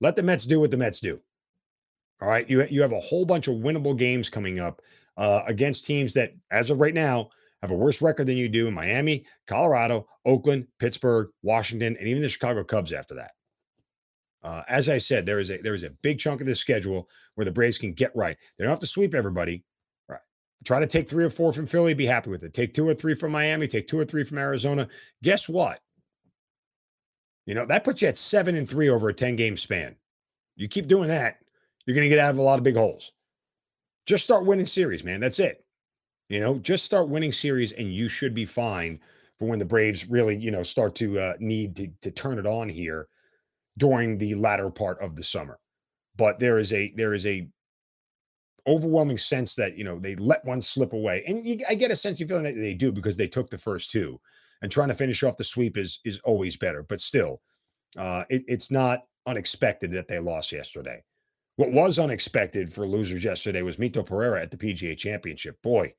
let 0.00 0.16
the 0.16 0.22
Mets 0.22 0.46
do 0.46 0.60
what 0.60 0.70
the 0.70 0.76
Mets 0.76 1.00
do. 1.00 1.20
All 2.20 2.28
right, 2.28 2.48
you 2.48 2.64
you 2.70 2.80
have 2.82 2.92
a 2.92 3.00
whole 3.00 3.24
bunch 3.24 3.48
of 3.48 3.56
winnable 3.56 3.96
games 3.96 4.28
coming 4.28 4.60
up 4.60 4.80
uh, 5.16 5.42
against 5.46 5.84
teams 5.84 6.14
that, 6.14 6.32
as 6.50 6.70
of 6.70 6.80
right 6.80 6.94
now, 6.94 7.30
have 7.60 7.70
a 7.70 7.76
worse 7.76 8.00
record 8.00 8.26
than 8.26 8.36
you 8.36 8.48
do 8.48 8.66
in 8.66 8.74
Miami, 8.74 9.24
Colorado, 9.46 10.06
Oakland, 10.24 10.66
Pittsburgh, 10.78 11.28
Washington, 11.42 11.96
and 11.98 12.08
even 12.08 12.22
the 12.22 12.28
Chicago 12.28 12.62
Cubs. 12.62 12.92
After 12.92 13.14
that, 13.16 13.32
uh, 14.42 14.62
as 14.68 14.88
I 14.88 14.98
said, 14.98 15.26
there 15.26 15.40
is 15.40 15.50
a 15.50 15.58
there 15.58 15.74
is 15.74 15.82
a 15.82 15.90
big 16.02 16.18
chunk 16.18 16.40
of 16.40 16.46
the 16.46 16.54
schedule 16.54 17.08
where 17.34 17.44
the 17.44 17.50
Braves 17.50 17.78
can 17.78 17.92
get 17.92 18.14
right. 18.14 18.36
They 18.56 18.64
don't 18.64 18.70
have 18.70 18.78
to 18.80 18.86
sweep 18.86 19.14
everybody. 19.14 19.64
Right, 20.08 20.20
try 20.64 20.80
to 20.80 20.86
take 20.86 21.08
three 21.08 21.24
or 21.24 21.30
four 21.30 21.52
from 21.52 21.66
Philly, 21.66 21.94
be 21.94 22.06
happy 22.06 22.30
with 22.30 22.42
it. 22.42 22.54
Take 22.54 22.74
two 22.74 22.88
or 22.88 22.94
three 22.94 23.14
from 23.14 23.32
Miami, 23.32 23.66
take 23.66 23.86
two 23.86 23.98
or 23.98 24.04
three 24.04 24.24
from 24.24 24.38
Arizona. 24.38 24.88
Guess 25.22 25.48
what? 25.48 25.80
You 27.46 27.54
know 27.54 27.66
that 27.66 27.84
puts 27.84 28.02
you 28.02 28.08
at 28.08 28.16
seven 28.16 28.54
and 28.54 28.68
three 28.68 28.88
over 28.88 29.08
a 29.08 29.14
ten 29.14 29.36
game 29.36 29.56
span. 29.56 29.96
You 30.56 30.68
keep 30.68 30.86
doing 30.86 31.08
that, 31.08 31.38
you're 31.86 31.94
going 31.94 32.04
to 32.04 32.14
get 32.14 32.18
out 32.18 32.30
of 32.30 32.38
a 32.38 32.42
lot 32.42 32.58
of 32.58 32.64
big 32.64 32.76
holes. 32.76 33.12
Just 34.06 34.24
start 34.24 34.44
winning 34.44 34.66
series, 34.66 35.04
man. 35.04 35.20
That's 35.20 35.38
it. 35.38 35.64
You 36.28 36.40
know, 36.40 36.58
just 36.58 36.84
start 36.84 37.08
winning 37.08 37.32
series, 37.32 37.72
and 37.72 37.92
you 37.92 38.08
should 38.08 38.34
be 38.34 38.44
fine 38.44 39.00
for 39.38 39.46
when 39.46 39.58
the 39.58 39.64
Braves 39.64 40.08
really, 40.08 40.36
you 40.36 40.50
know, 40.50 40.62
start 40.62 40.94
to 40.96 41.18
uh, 41.18 41.34
need 41.38 41.76
to, 41.76 41.88
to 42.02 42.10
turn 42.10 42.38
it 42.38 42.46
on 42.46 42.68
here 42.68 43.08
during 43.76 44.18
the 44.18 44.34
latter 44.34 44.70
part 44.70 45.00
of 45.00 45.16
the 45.16 45.22
summer. 45.22 45.58
But 46.16 46.38
there 46.38 46.58
is 46.58 46.72
a 46.72 46.92
there 46.96 47.14
is 47.14 47.26
a 47.26 47.48
overwhelming 48.66 49.18
sense 49.18 49.54
that 49.56 49.76
you 49.76 49.84
know 49.84 49.98
they 49.98 50.16
let 50.16 50.44
one 50.44 50.60
slip 50.60 50.92
away, 50.92 51.24
and 51.26 51.46
you, 51.46 51.60
I 51.68 51.74
get 51.74 51.90
a 51.90 51.96
sense 51.96 52.20
you 52.20 52.26
feeling 52.26 52.44
that 52.44 52.54
they 52.54 52.74
do 52.74 52.92
because 52.92 53.16
they 53.16 53.28
took 53.28 53.50
the 53.50 53.58
first 53.58 53.90
two, 53.90 54.20
and 54.62 54.70
trying 54.70 54.88
to 54.88 54.94
finish 54.94 55.22
off 55.22 55.36
the 55.36 55.44
sweep 55.44 55.76
is 55.76 56.00
is 56.04 56.20
always 56.20 56.56
better. 56.56 56.82
But 56.82 57.00
still, 57.00 57.42
uh, 57.98 58.24
it, 58.30 58.44
it's 58.46 58.70
not 58.70 59.00
unexpected 59.26 59.92
that 59.92 60.08
they 60.08 60.18
lost 60.20 60.52
yesterday. 60.52 61.02
What 61.56 61.70
was 61.70 62.00
unexpected 62.00 62.72
for 62.72 62.86
losers 62.86 63.22
yesterday 63.22 63.62
was 63.62 63.76
Mito 63.76 64.04
Pereira 64.04 64.42
at 64.42 64.50
the 64.50 64.56
PGA 64.56 64.98
Championship. 64.98 65.62
Boy, 65.62 65.94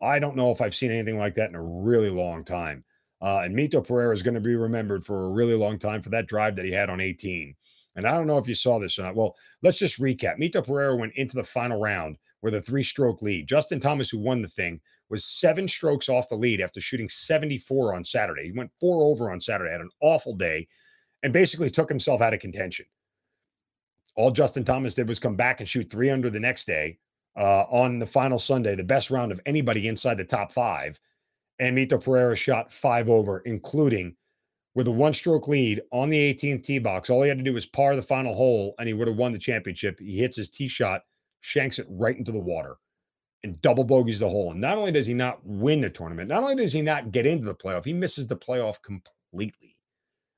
I 0.00 0.18
don't 0.18 0.36
know 0.36 0.50
if 0.50 0.62
I've 0.62 0.74
seen 0.74 0.90
anything 0.90 1.18
like 1.18 1.34
that 1.34 1.50
in 1.50 1.54
a 1.54 1.62
really 1.62 2.08
long 2.08 2.44
time. 2.44 2.82
Uh, 3.20 3.40
and 3.40 3.54
Mito 3.54 3.86
Pereira 3.86 4.14
is 4.14 4.22
going 4.22 4.34
to 4.34 4.40
be 4.40 4.56
remembered 4.56 5.04
for 5.04 5.24
a 5.26 5.30
really 5.30 5.54
long 5.54 5.78
time 5.78 6.00
for 6.00 6.08
that 6.10 6.26
drive 6.26 6.56
that 6.56 6.64
he 6.64 6.72
had 6.72 6.88
on 6.88 7.00
18. 7.00 7.54
And 7.96 8.06
I 8.06 8.12
don't 8.12 8.26
know 8.26 8.38
if 8.38 8.48
you 8.48 8.54
saw 8.54 8.78
this 8.78 8.98
or 8.98 9.02
not. 9.02 9.16
Well, 9.16 9.36
let's 9.62 9.78
just 9.78 10.00
recap. 10.00 10.38
Mito 10.38 10.64
Pereira 10.64 10.96
went 10.96 11.14
into 11.16 11.36
the 11.36 11.42
final 11.42 11.78
round 11.78 12.16
with 12.40 12.54
a 12.54 12.62
three 12.62 12.82
stroke 12.82 13.20
lead. 13.20 13.48
Justin 13.48 13.80
Thomas, 13.80 14.08
who 14.08 14.18
won 14.18 14.40
the 14.40 14.48
thing, 14.48 14.80
was 15.10 15.26
seven 15.26 15.68
strokes 15.68 16.08
off 16.08 16.28
the 16.30 16.36
lead 16.36 16.62
after 16.62 16.80
shooting 16.80 17.08
74 17.08 17.94
on 17.94 18.02
Saturday. 18.02 18.44
He 18.44 18.58
went 18.58 18.72
four 18.80 19.04
over 19.04 19.30
on 19.30 19.40
Saturday, 19.42 19.72
had 19.72 19.80
an 19.82 19.90
awful 20.00 20.34
day, 20.34 20.68
and 21.22 21.32
basically 21.32 21.70
took 21.70 21.88
himself 21.88 22.22
out 22.22 22.34
of 22.34 22.40
contention. 22.40 22.86
All 24.16 24.30
Justin 24.30 24.64
Thomas 24.64 24.94
did 24.94 25.08
was 25.08 25.20
come 25.20 25.36
back 25.36 25.60
and 25.60 25.68
shoot 25.68 25.90
three 25.90 26.10
under 26.10 26.30
the 26.30 26.40
next 26.40 26.66
day 26.66 26.98
uh, 27.36 27.64
on 27.64 27.98
the 27.98 28.06
final 28.06 28.38
Sunday, 28.38 28.74
the 28.74 28.82
best 28.82 29.10
round 29.10 29.30
of 29.30 29.40
anybody 29.46 29.88
inside 29.88 30.16
the 30.16 30.24
top 30.24 30.50
five. 30.50 30.98
And 31.58 31.76
Mito 31.76 32.02
Pereira 32.02 32.36
shot 32.36 32.72
five 32.72 33.08
over, 33.08 33.40
including 33.40 34.16
with 34.74 34.88
a 34.88 34.92
one 34.92 35.12
stroke 35.12 35.48
lead 35.48 35.80
on 35.90 36.10
the 36.10 36.34
18th 36.34 36.62
tee 36.62 36.78
box. 36.78 37.08
All 37.08 37.22
he 37.22 37.28
had 37.28 37.38
to 37.38 37.44
do 37.44 37.52
was 37.52 37.66
par 37.66 37.96
the 37.96 38.02
final 38.02 38.34
hole 38.34 38.74
and 38.78 38.88
he 38.88 38.94
would 38.94 39.08
have 39.08 39.16
won 39.16 39.32
the 39.32 39.38
championship. 39.38 39.98
He 39.98 40.18
hits 40.18 40.36
his 40.36 40.50
tee 40.50 40.68
shot, 40.68 41.02
shanks 41.40 41.78
it 41.78 41.86
right 41.88 42.16
into 42.16 42.32
the 42.32 42.38
water, 42.38 42.76
and 43.42 43.60
double 43.62 43.84
bogeys 43.84 44.20
the 44.20 44.28
hole. 44.28 44.52
And 44.52 44.60
not 44.60 44.76
only 44.78 44.92
does 44.92 45.06
he 45.06 45.14
not 45.14 45.40
win 45.44 45.80
the 45.80 45.90
tournament, 45.90 46.28
not 46.28 46.42
only 46.42 46.56
does 46.56 46.72
he 46.72 46.82
not 46.82 47.10
get 47.10 47.26
into 47.26 47.46
the 47.46 47.54
playoff, 47.54 47.84
he 47.84 47.92
misses 47.92 48.26
the 48.26 48.36
playoff 48.36 48.82
completely. 48.82 49.76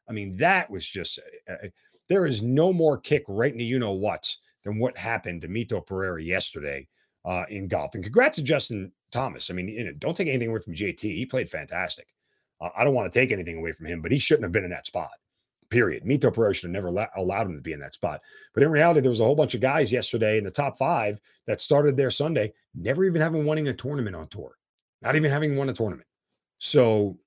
I 0.09 0.13
mean, 0.13 0.37
that 0.37 0.71
was 0.71 0.87
just. 0.87 1.19
Uh, 1.49 1.69
there 2.09 2.27
is 2.27 2.43
no 2.43 2.73
more 2.73 2.99
kick 2.99 3.25
right 3.29 3.53
in 3.53 3.59
the 3.59 3.65
you 3.65 3.79
know 3.79 3.93
what 3.93 4.35
than 4.65 4.79
what 4.79 4.97
happened 4.97 5.43
to 5.43 5.49
Mito 5.49 5.85
Pereira 5.85 6.23
yesterday 6.23 6.89
uh, 7.25 7.45
in 7.49 7.69
golf. 7.69 7.95
And 7.95 8.05
congrats 8.05 8.37
to 8.37 8.43
Justin 8.43 8.93
Thomas. 9.11 9.51
I 9.51 9.55
mean, 9.55 9.69
you 9.69 9.85
know, 9.85 9.93
don't 9.99 10.17
take 10.17 10.29
anything 10.29 10.49
away 10.49 10.61
from 10.61 10.75
JT. 10.75 11.01
He 11.01 11.27
played 11.27 11.51
fantastic. 11.51 12.09
Uh, 12.61 12.71
I 12.77 12.85
don't 12.85 12.95
want 12.95 13.11
to 13.11 13.19
take 13.19 13.33
anything 13.33 13.59
away 13.59 13.73
from 13.73 13.87
him, 13.87 14.03
but 14.03 14.13
he 14.13 14.19
shouldn't 14.19 14.45
have 14.45 14.53
been 14.53 14.65
in 14.65 14.71
that 14.71 14.87
spot. 14.87 15.11
Period. 15.71 16.05
Mito 16.05 16.33
Pereira 16.33 16.55
should 16.55 16.65
have 16.65 16.73
never 16.73 16.91
la- 16.91 17.07
allowed 17.17 17.47
him 17.47 17.57
to 17.57 17.63
be 17.63 17.75
in 17.75 17.81
that 17.81 17.93
spot. 17.93 18.21
But 18.55 18.63
in 18.63 18.71
reality, 18.71 19.01
there 19.01 19.11
was 19.11 19.21
a 19.21 19.25
whole 19.25 19.35
bunch 19.35 19.55
of 19.55 19.61
guys 19.61 19.93
yesterday 19.93 20.39
in 20.39 20.45
the 20.45 20.51
top 20.51 20.79
five 20.79 21.21
that 21.47 21.61
started 21.61 21.97
their 21.97 22.11
Sunday, 22.11 22.55
never 22.75 23.05
even 23.05 23.21
having 23.21 23.47
winning 23.47 23.69
a 23.69 23.75
tournament 23.75 24.17
on 24.17 24.29
tour, 24.29 24.57
not 25.03 25.15
even 25.15 25.31
having 25.31 25.57
won 25.57 25.69
a 25.69 25.75
tournament. 25.75 26.09
So 26.59 27.19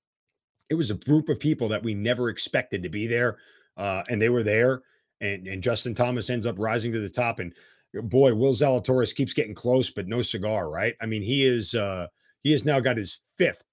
it 0.71 0.75
was 0.75 0.89
a 0.89 0.95
group 0.95 1.29
of 1.29 1.39
people 1.39 1.69
that 1.69 1.83
we 1.83 1.93
never 1.93 2.29
expected 2.29 2.81
to 2.81 2.89
be 2.89 3.05
there, 3.05 3.37
uh, 3.81 4.03
and 4.09 4.21
they 4.21 4.29
were 4.29 4.43
there. 4.43 4.83
And, 5.21 5.47
and 5.47 5.63
Justin 5.63 5.95
Thomas 5.95 6.29
ends 6.29 6.45
up 6.45 6.59
rising 6.59 6.91
to 6.93 6.99
the 6.99 7.09
top. 7.09 7.39
And 7.39 7.53
boy, 7.93 8.33
Will 8.35 8.53
Zalatoris 8.53 9.15
keeps 9.15 9.33
getting 9.33 9.55
close, 9.55 9.89
but 9.89 10.07
no 10.07 10.21
cigar, 10.21 10.69
right? 10.69 10.93
I 11.01 11.07
mean, 11.07 11.23
he 11.23 11.43
is 11.43 11.73
uh, 11.73 12.07
he 12.43 12.51
has 12.51 12.63
now 12.63 12.79
got 12.79 12.97
his 12.97 13.19
fifth 13.37 13.63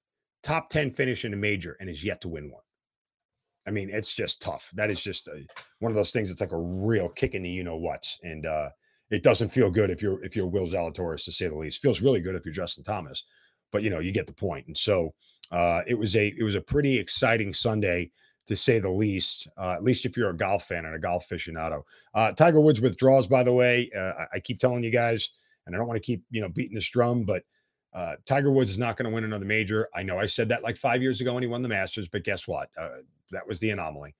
top 0.42 0.71
10 0.71 0.90
finish 0.92 1.25
in 1.27 1.35
a 1.35 1.37
major 1.37 1.77
and 1.79 1.90
is 1.90 2.05
yet 2.05 2.23
to 2.23 2.29
win 2.29 2.51
one. 2.51 2.62
I 3.66 3.71
mean, 3.71 3.90
it's 3.92 4.14
just 4.14 4.40
tough. 4.40 4.71
That 4.75 4.90
is 4.90 5.03
just 5.03 5.29
a, 5.29 5.44
one 5.81 5.92
of 5.92 5.97
those 5.97 6.11
things. 6.11 6.31
It's 6.31 6.40
like 6.40 6.53
a 6.53 6.59
real 6.59 7.11
kick 7.11 7.35
in 7.35 7.42
the 7.42 7.51
you 7.51 7.64
know 7.64 7.77
what's, 7.77 8.18
and 8.23 8.47
uh, 8.47 8.71
it 9.11 9.23
doesn't 9.23 9.51
feel 9.51 9.71
good 9.71 9.90
if 9.90 10.01
you're 10.01 10.25
if 10.25 10.35
you're 10.35 10.47
Will 10.47 10.66
Zalatoris 10.66 11.27
to 11.27 11.33
say 11.33 11.49
the 11.49 11.55
least. 11.55 11.83
Feels 11.83 12.01
really 12.01 12.23
good 12.23 12.35
if 12.35 12.47
you're 12.47 12.55
Justin 12.55 12.83
Thomas, 12.83 13.25
but 13.71 13.83
you 13.83 13.90
know 13.90 13.99
you 13.99 14.11
get 14.11 14.27
the 14.27 14.33
point. 14.33 14.68
And 14.68 14.77
so 14.77 15.12
uh, 15.53 15.83
it 15.87 15.99
was 15.99 16.16
a 16.16 16.29
it 16.29 16.42
was 16.42 16.55
a 16.55 16.62
pretty 16.62 16.99
exciting 16.99 17.53
Sunday 17.53 18.11
to 18.49 18.57
say 18.57 18.79
the 18.79 18.91
least. 18.91 19.47
Uh, 19.57 19.73
at 19.73 19.85
least 19.85 20.05
if 20.05 20.17
you're 20.17 20.31
a 20.31 20.37
golf 20.37 20.65
fan 20.65 20.85
and 20.85 20.95
a 20.95 20.99
golf 20.99 21.29
aficionado. 21.29 21.83
Uh, 22.15 22.33
Tiger 22.33 22.61
Woods 22.61 22.81
withdraws, 22.81 23.29
by 23.29 23.45
the 23.45 23.53
way. 23.53 23.91
Uh, 23.97 24.25
I, 24.35 24.41
keep 24.41 24.59
telling 24.59 24.83
you 24.83 24.91
guys, 24.91 25.31
and 25.67 25.75
I 25.75 25.79
don't 25.79 25.87
want 25.87 26.03
to 26.03 26.07
keep 26.07 26.25
you 26.31 26.41
know 26.41 26.49
beating 26.49 26.75
this 26.75 26.89
drum, 26.89 27.25
but 27.25 27.45
uh, 27.95 28.17
Tiger 28.27 28.51
Woods 28.51 28.71
is 28.71 28.79
not 28.79 28.97
going 28.97 29.09
to 29.09 29.15
win 29.15 29.25
another 29.25 29.45
major. 29.45 29.89
I 29.95 30.03
know 30.03 30.19
I 30.19 30.27
said 30.27 30.49
that 30.49 30.63
like 30.63 30.77
five 30.77 31.03
years 31.03 31.21
ago 31.21 31.35
when 31.35 31.43
he 31.43 31.49
won 31.49 31.63
the 31.63 31.69
Masters, 31.69 32.09
but 32.09 32.25
guess 32.25 32.49
what? 32.49 32.71
Uh, 32.77 32.89
that 33.31 33.47
was 33.47 33.61
the 33.61 33.71
anomaly. 33.71 34.15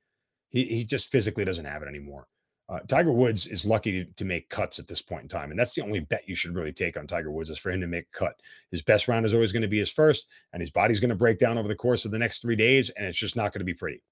He 0.51 0.65
he 0.65 0.85
just 0.85 1.11
physically 1.11 1.45
doesn't 1.45 1.65
have 1.65 1.83
it 1.83 1.89
anymore. 1.89 2.29
Uh, 2.71 2.81
Tiger 2.81 3.13
Woods 3.13 3.47
is 3.47 3.65
lucky 3.65 4.05
to, 4.05 4.13
to, 4.13 4.27
make 4.27 4.51
cuts 4.51 4.79
at 4.79 4.87
this 4.87 5.01
point 5.01 5.23
in 5.23 5.29
time, 5.29 5.51
and 5.51 5.59
that's 5.59 5.75
the 5.75 5.81
only 5.81 6.01
bet 6.01 6.29
you 6.29 6.35
should 6.35 6.55
really 6.55 6.73
take 6.73 6.99
on 6.99 7.07
Tiger 7.07 7.31
Woods 7.31 7.49
is 7.49 7.59
for 7.59 7.71
him 7.71 7.81
to 7.81 7.87
make 7.87 8.13
cut. 8.13 8.35
His 8.71 8.83
best 8.83 9.09
round 9.09 9.25
is 9.25 9.33
always 9.33 9.53
going 9.53 9.63
to 9.63 9.69
be 9.69 9.79
his 9.79 9.91
first, 9.91 10.29
and 10.53 10.61
his 10.61 10.71
body's 10.71 11.01
going 11.01 11.09
to 11.09 11.17
break 11.17 11.39
down 11.39 11.57
over 11.57 11.67
the 11.67 11.75
course 11.75 12.05
of 12.05 12.11
the 12.11 12.19
next 12.19 12.43
three 12.43 12.57
days, 12.57 12.91
and 12.91 13.07
it's 13.07 13.19
just 13.19 13.37
not 13.37 13.55
going 13.55 13.61
to 13.61 13.65
be 13.65 13.73
pretty. 13.73 14.03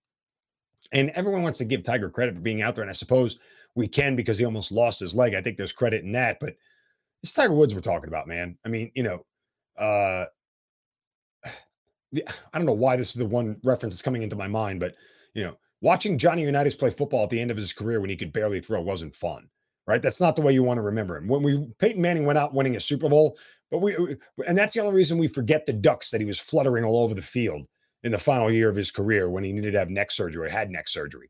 And 0.92 1.10
everyone 1.10 1.42
wants 1.42 1.58
to 1.58 1.64
give 1.64 1.82
Tiger 1.82 2.10
credit 2.10 2.34
for 2.34 2.40
being 2.40 2.62
out 2.62 2.74
there, 2.74 2.82
and 2.82 2.90
I 2.90 2.94
suppose 2.94 3.38
we 3.74 3.88
can 3.88 4.16
because 4.16 4.38
he 4.38 4.44
almost 4.44 4.72
lost 4.72 5.00
his 5.00 5.14
leg. 5.14 5.34
I 5.34 5.42
think 5.42 5.56
there's 5.56 5.72
credit 5.72 6.04
in 6.04 6.12
that, 6.12 6.38
but 6.40 6.54
it's 7.22 7.32
Tiger 7.32 7.54
Woods 7.54 7.74
we're 7.74 7.80
talking 7.80 8.08
about, 8.08 8.28
man. 8.28 8.56
I 8.64 8.68
mean, 8.68 8.90
you 8.94 9.02
know, 9.02 9.24
uh, 9.78 10.26
I 12.16 12.58
don't 12.58 12.66
know 12.66 12.72
why 12.72 12.96
this 12.96 13.08
is 13.08 13.14
the 13.14 13.26
one 13.26 13.56
reference 13.62 13.94
that's 13.94 14.02
coming 14.02 14.22
into 14.22 14.36
my 14.36 14.48
mind, 14.48 14.80
but 14.80 14.94
you 15.34 15.44
know, 15.44 15.58
watching 15.80 16.18
Johnny 16.18 16.42
Unitas 16.42 16.74
play 16.74 16.90
football 16.90 17.24
at 17.24 17.30
the 17.30 17.40
end 17.40 17.50
of 17.50 17.56
his 17.56 17.72
career 17.72 18.00
when 18.00 18.10
he 18.10 18.16
could 18.16 18.32
barely 18.32 18.60
throw 18.60 18.80
wasn't 18.80 19.14
fun, 19.14 19.48
right? 19.86 20.00
That's 20.00 20.20
not 20.20 20.36
the 20.36 20.42
way 20.42 20.52
you 20.52 20.62
want 20.62 20.78
to 20.78 20.82
remember 20.82 21.16
him. 21.16 21.28
When 21.28 21.42
we 21.42 21.66
Peyton 21.78 22.00
Manning 22.00 22.24
went 22.24 22.38
out 22.38 22.54
winning 22.54 22.76
a 22.76 22.80
Super 22.80 23.08
Bowl, 23.08 23.36
but 23.70 23.78
we 23.78 24.16
and 24.46 24.56
that's 24.56 24.72
the 24.72 24.80
only 24.80 24.94
reason 24.94 25.18
we 25.18 25.28
forget 25.28 25.66
the 25.66 25.72
ducks 25.72 26.10
that 26.10 26.20
he 26.20 26.26
was 26.26 26.38
fluttering 26.38 26.84
all 26.84 27.02
over 27.02 27.14
the 27.14 27.22
field 27.22 27.66
in 28.06 28.12
the 28.12 28.18
final 28.18 28.52
year 28.52 28.68
of 28.68 28.76
his 28.76 28.92
career 28.92 29.28
when 29.28 29.42
he 29.42 29.52
needed 29.52 29.72
to 29.72 29.80
have 29.80 29.90
neck 29.90 30.12
surgery 30.12 30.46
or 30.46 30.48
had 30.48 30.70
neck 30.70 30.86
surgery. 30.86 31.28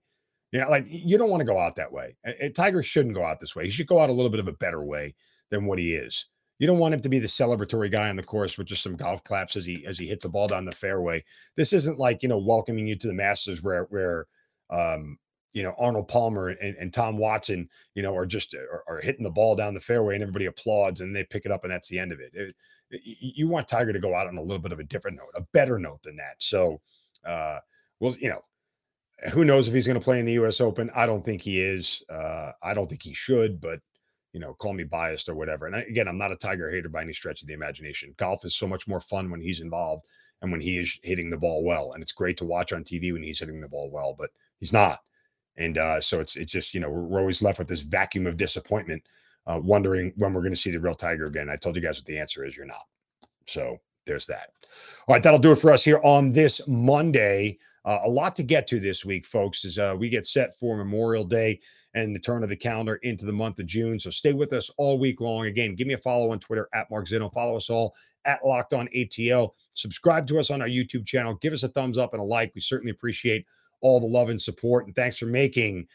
You 0.53 0.61
know, 0.61 0.69
like 0.69 0.85
you 0.87 1.17
don't 1.17 1.31
want 1.31 1.41
to 1.41 1.47
go 1.47 1.59
out 1.59 1.75
that 1.77 1.91
way. 1.91 2.19
Tiger 2.55 2.83
shouldn't 2.83 3.15
go 3.15 3.25
out 3.25 3.41
this 3.41 3.57
way. 3.57 3.65
He 3.65 3.71
should 3.71 3.87
go 3.87 3.99
out 3.99 4.11
a 4.11 4.13
little 4.13 4.31
bit 4.31 4.41
of 4.41 4.47
a 4.47 4.53
better 4.53 4.85
way 4.85 5.15
than 5.51 5.65
what 5.65 5.79
he 5.79 5.95
is. 5.95 6.27
You 6.59 6.67
don't 6.67 6.79
want 6.79 6.93
him 6.93 7.01
to 7.01 7.09
be 7.09 7.19
the 7.19 7.29
celebratory 7.29 7.91
guy 7.91 8.11
on 8.11 8.17
the 8.17 8.23
course 8.23 8.59
with 8.59 8.67
just 8.67 8.83
some 8.83 8.95
golf 8.95 9.25
claps 9.25 9.57
as 9.57 9.65
he 9.65 9.87
as 9.87 9.99
he 9.99 10.07
hits 10.07 10.27
a 10.27 10.29
ball 10.29 10.49
down 10.49 10.67
the 10.67 10.73
fairway. 10.73 11.25
This 11.57 11.73
isn't 11.73 11.99
like 11.99 12.23
you 12.23 12.29
know 12.29 12.39
welcoming 12.39 12.87
you 12.87 12.97
to 12.97 13.07
the 13.07 13.15
Masters 13.15 13.63
where 13.63 13.85
where 13.85 14.27
um, 14.69 15.17
you 15.55 15.63
know 15.63 15.75
Arnold 15.79 16.09
Palmer 16.09 16.49
and, 16.49 16.77
and 16.77 16.93
Tom 16.93 17.17
Watson 17.17 17.71
you 17.95 18.03
know 18.03 18.15
are 18.15 18.27
just 18.27 18.55
are, 18.55 18.85
are, 18.87 19.01
hitting 19.01 19.25
the 19.25 19.31
ball 19.31 19.57
down 19.57 19.73
the 19.73 19.81
fairway 19.81 20.13
and 20.13 20.23
everybody 20.23 20.45
applauds 20.45 21.01
and 21.01 21.17
they 21.17 21.25
pick 21.25 21.47
it 21.47 21.53
up 21.53 21.65
and 21.65 21.73
that's 21.73 21.89
the 21.89 21.99
end 21.99 22.13
of 22.13 22.21
it, 22.21 22.33
it 22.35 22.55
you 22.91 23.49
want 23.49 23.69
Tiger 23.69 23.93
to 23.93 23.99
go 23.99 24.15
out 24.15 24.27
on 24.27 24.37
a 24.37 24.43
little 24.43 24.63
bit 24.63 24.73
of 24.73 24.81
a 24.81 24.85
different 24.85 25.17
note, 25.17 25.31
a 25.35 25.43
better 25.53 25.79
note 25.79 26.03
than 26.03 26.17
that. 26.17 26.37
So, 26.39 26.81
uh, 27.25 27.59
well, 28.01 28.15
you 28.21 28.29
know, 28.29 28.41
who 29.33 29.45
knows 29.45 29.67
if 29.67 29.75
he's 29.75 29.87
going 29.87 29.99
to 29.99 30.05
play 30.05 30.21
in 30.21 30.27
the 30.27 30.35
U.S. 30.35 30.61
Open? 30.61 30.91
I 30.95 31.07
don't 31.07 31.25
think 31.25 31.43
he 31.43 31.61
is. 31.61 32.03
Uh, 32.09 32.53
I 32.63 32.75
don't 32.75 32.89
think 32.89 33.03
he 33.03 33.15
should, 33.15 33.61
but 33.61 33.81
you 34.33 34.41
know, 34.41 34.53
call 34.55 34.75
me 34.75 34.85
biased 34.85 35.31
or 35.31 35.35
whatever. 35.35 35.67
And 35.67 35.75
I, 35.75 35.81
again, 35.81 36.09
I'm 36.09 36.19
not 36.19 36.31
a 36.31 36.37
Tiger 36.37 36.71
hater 36.71 36.91
by 36.91 37.01
any 37.01 37.15
stretch 37.15 37.41
of 37.41 37.49
the 37.49 37.55
imagination. 37.55 38.15
Golf 38.19 38.45
is 38.45 38.55
so 38.55 38.67
much 38.67 38.87
more 38.87 39.01
fun 39.01 39.31
when 39.31 39.41
he's 39.41 39.63
involved 39.63 40.05
and 40.43 40.53
when 40.53 40.61
he 40.61 40.77
is 40.77 40.99
hitting 41.03 41.31
the 41.31 41.39
ball 41.39 41.65
well. 41.65 41.93
And 41.93 42.03
it's 42.03 42.13
great 42.13 42.37
to 42.39 42.45
watch 42.45 42.75
on 42.75 42.85
TV 42.85 43.15
when 43.15 43.23
he's 43.23 43.39
hitting 43.39 43.61
the 43.61 43.69
ball 43.69 43.91
well, 43.91 44.15
but 44.17 44.31
he's 44.61 44.75
not. 44.75 45.01
And 45.57 45.79
uh, 45.79 46.03
so 46.03 46.21
it's 46.21 46.37
it's 46.37 46.53
just 46.53 46.75
you 46.75 46.81
know 46.81 46.91
we're, 46.91 47.07
we're, 47.07 47.21
always 47.21 47.41
left 47.41 47.59
with 47.59 47.69
this 47.69 47.81
vacuum 47.81 48.27
of 48.27 48.37
disappointment, 48.37 49.03
uh, 49.47 49.61
wondering 49.63 50.13
when 50.17 50.33
we're 50.33 50.41
going 50.41 50.53
to 50.53 50.61
see 50.61 50.71
the 50.71 50.81
real 50.81 50.95
Tiger 50.95 51.27
again. 51.27 51.49
I 51.49 51.57
told 51.57 51.77
you 51.77 51.83
guys 51.83 51.99
what 51.99 52.07
the 52.07 52.19
answer 52.19 52.45
is. 52.45 52.57
You're 52.57 52.67
not. 52.67 52.85
So 53.45 53.79
there's 54.07 54.27
that. 54.27 54.51
All 55.07 55.15
right, 55.15 55.23
that'll 55.23 55.39
do 55.39 55.53
it 55.53 55.59
for 55.59 55.73
us 55.73 55.85
here 55.85 56.01
on 56.03 56.31
this 56.31 56.67
Monday. 56.67 57.59
Uh, 57.85 58.01
a 58.05 58.09
lot 58.09 58.35
to 58.37 58.43
get 58.43 58.67
to 58.67 58.81
this 58.81 59.05
week, 59.05 59.25
folks, 59.25 59.65
as 59.65 59.79
uh, 59.79 59.95
we 59.97 60.09
get 60.09 60.27
set 60.27 60.57
for 60.59 60.77
Memorial 60.77 61.25
Day 61.25 61.61
and 61.95 62.15
the 62.15 62.21
turn 62.21 62.43
of 62.43 62.49
the 62.49 62.57
calendar 62.57 62.97
into 62.97 63.25
the 63.25 63.33
month 63.33 63.59
of 63.59 63.67
June. 63.67 63.99
So 63.99 64.11
stay 64.11 64.33
with 64.33 64.53
us 64.53 64.71
all 64.77 64.99
week 64.99 65.21
long. 65.21 65.47
Again, 65.47 65.75
give 65.75 65.87
me 65.87 65.95
a 65.95 65.99
follow 65.99 66.31
on 66.33 66.41
Twitter 66.41 66.69
at 66.75 66.91
Mark 66.91 67.07
Zinno. 67.07 67.33
Follow 67.33 67.57
us 67.57 67.71
all 67.71 67.95
at 68.27 68.45
Locked 68.45 68.75
On 68.75 68.89
ATL. 68.89 69.51
Subscribe 69.71 70.27
to 70.27 70.39
us 70.39 70.51
on 70.51 70.61
our 70.61 70.69
YouTube 70.69 71.07
channel. 71.07 71.35
Give 71.37 71.53
us 71.53 71.63
a 71.63 71.69
thumbs 71.69 71.97
up 71.97 72.13
and 72.13 72.21
a 72.21 72.25
like. 72.25 72.53
We 72.55 72.61
certainly 72.61 72.91
appreciate 72.91 73.47
all 73.81 74.01
the 74.01 74.07
love 74.07 74.29
and 74.29 74.41
support. 74.41 74.87
And 74.87 74.95
thanks 74.95 75.17
for 75.17 75.27
making 75.27 75.87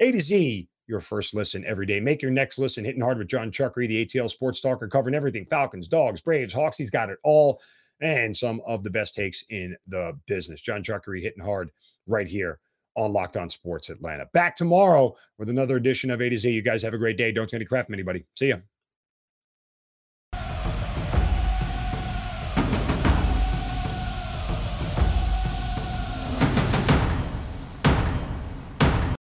A 0.00 0.12
to 0.12 0.20
Z 0.20 0.68
your 0.86 1.00
first 1.00 1.34
listen 1.34 1.64
every 1.66 1.86
day. 1.86 2.00
Make 2.00 2.22
your 2.22 2.30
next 2.30 2.58
listen 2.58 2.84
hitting 2.84 3.02
hard 3.02 3.18
with 3.18 3.28
John 3.28 3.50
Chuckery, 3.50 3.88
the 3.88 4.04
ATL 4.04 4.30
sports 4.30 4.60
talker, 4.60 4.88
covering 4.88 5.14
everything 5.14 5.46
Falcons, 5.46 5.88
Dogs, 5.88 6.20
Braves, 6.20 6.52
Hawks. 6.52 6.76
He's 6.76 6.90
got 6.90 7.10
it 7.10 7.18
all 7.24 7.60
and 8.00 8.36
some 8.36 8.60
of 8.66 8.82
the 8.82 8.90
best 8.90 9.14
takes 9.14 9.44
in 9.48 9.76
the 9.86 10.18
business. 10.26 10.60
John 10.60 10.82
Chuckery 10.82 11.22
hitting 11.22 11.42
hard 11.42 11.70
right 12.06 12.26
here 12.26 12.58
on 12.96 13.12
Locked 13.12 13.36
On 13.36 13.48
Sports 13.48 13.88
Atlanta. 13.88 14.26
Back 14.32 14.56
tomorrow 14.56 15.16
with 15.38 15.48
another 15.48 15.76
edition 15.76 16.10
of 16.10 16.20
A 16.20 16.28
to 16.28 16.36
Z. 16.36 16.50
You 16.50 16.62
guys 16.62 16.82
have 16.82 16.94
a 16.94 16.98
great 16.98 17.16
day. 17.16 17.32
Don't 17.32 17.48
take 17.48 17.58
any 17.58 17.64
crap 17.64 17.86
from 17.86 17.94
anybody. 17.94 18.24
See 18.36 18.48
ya. 18.48 18.56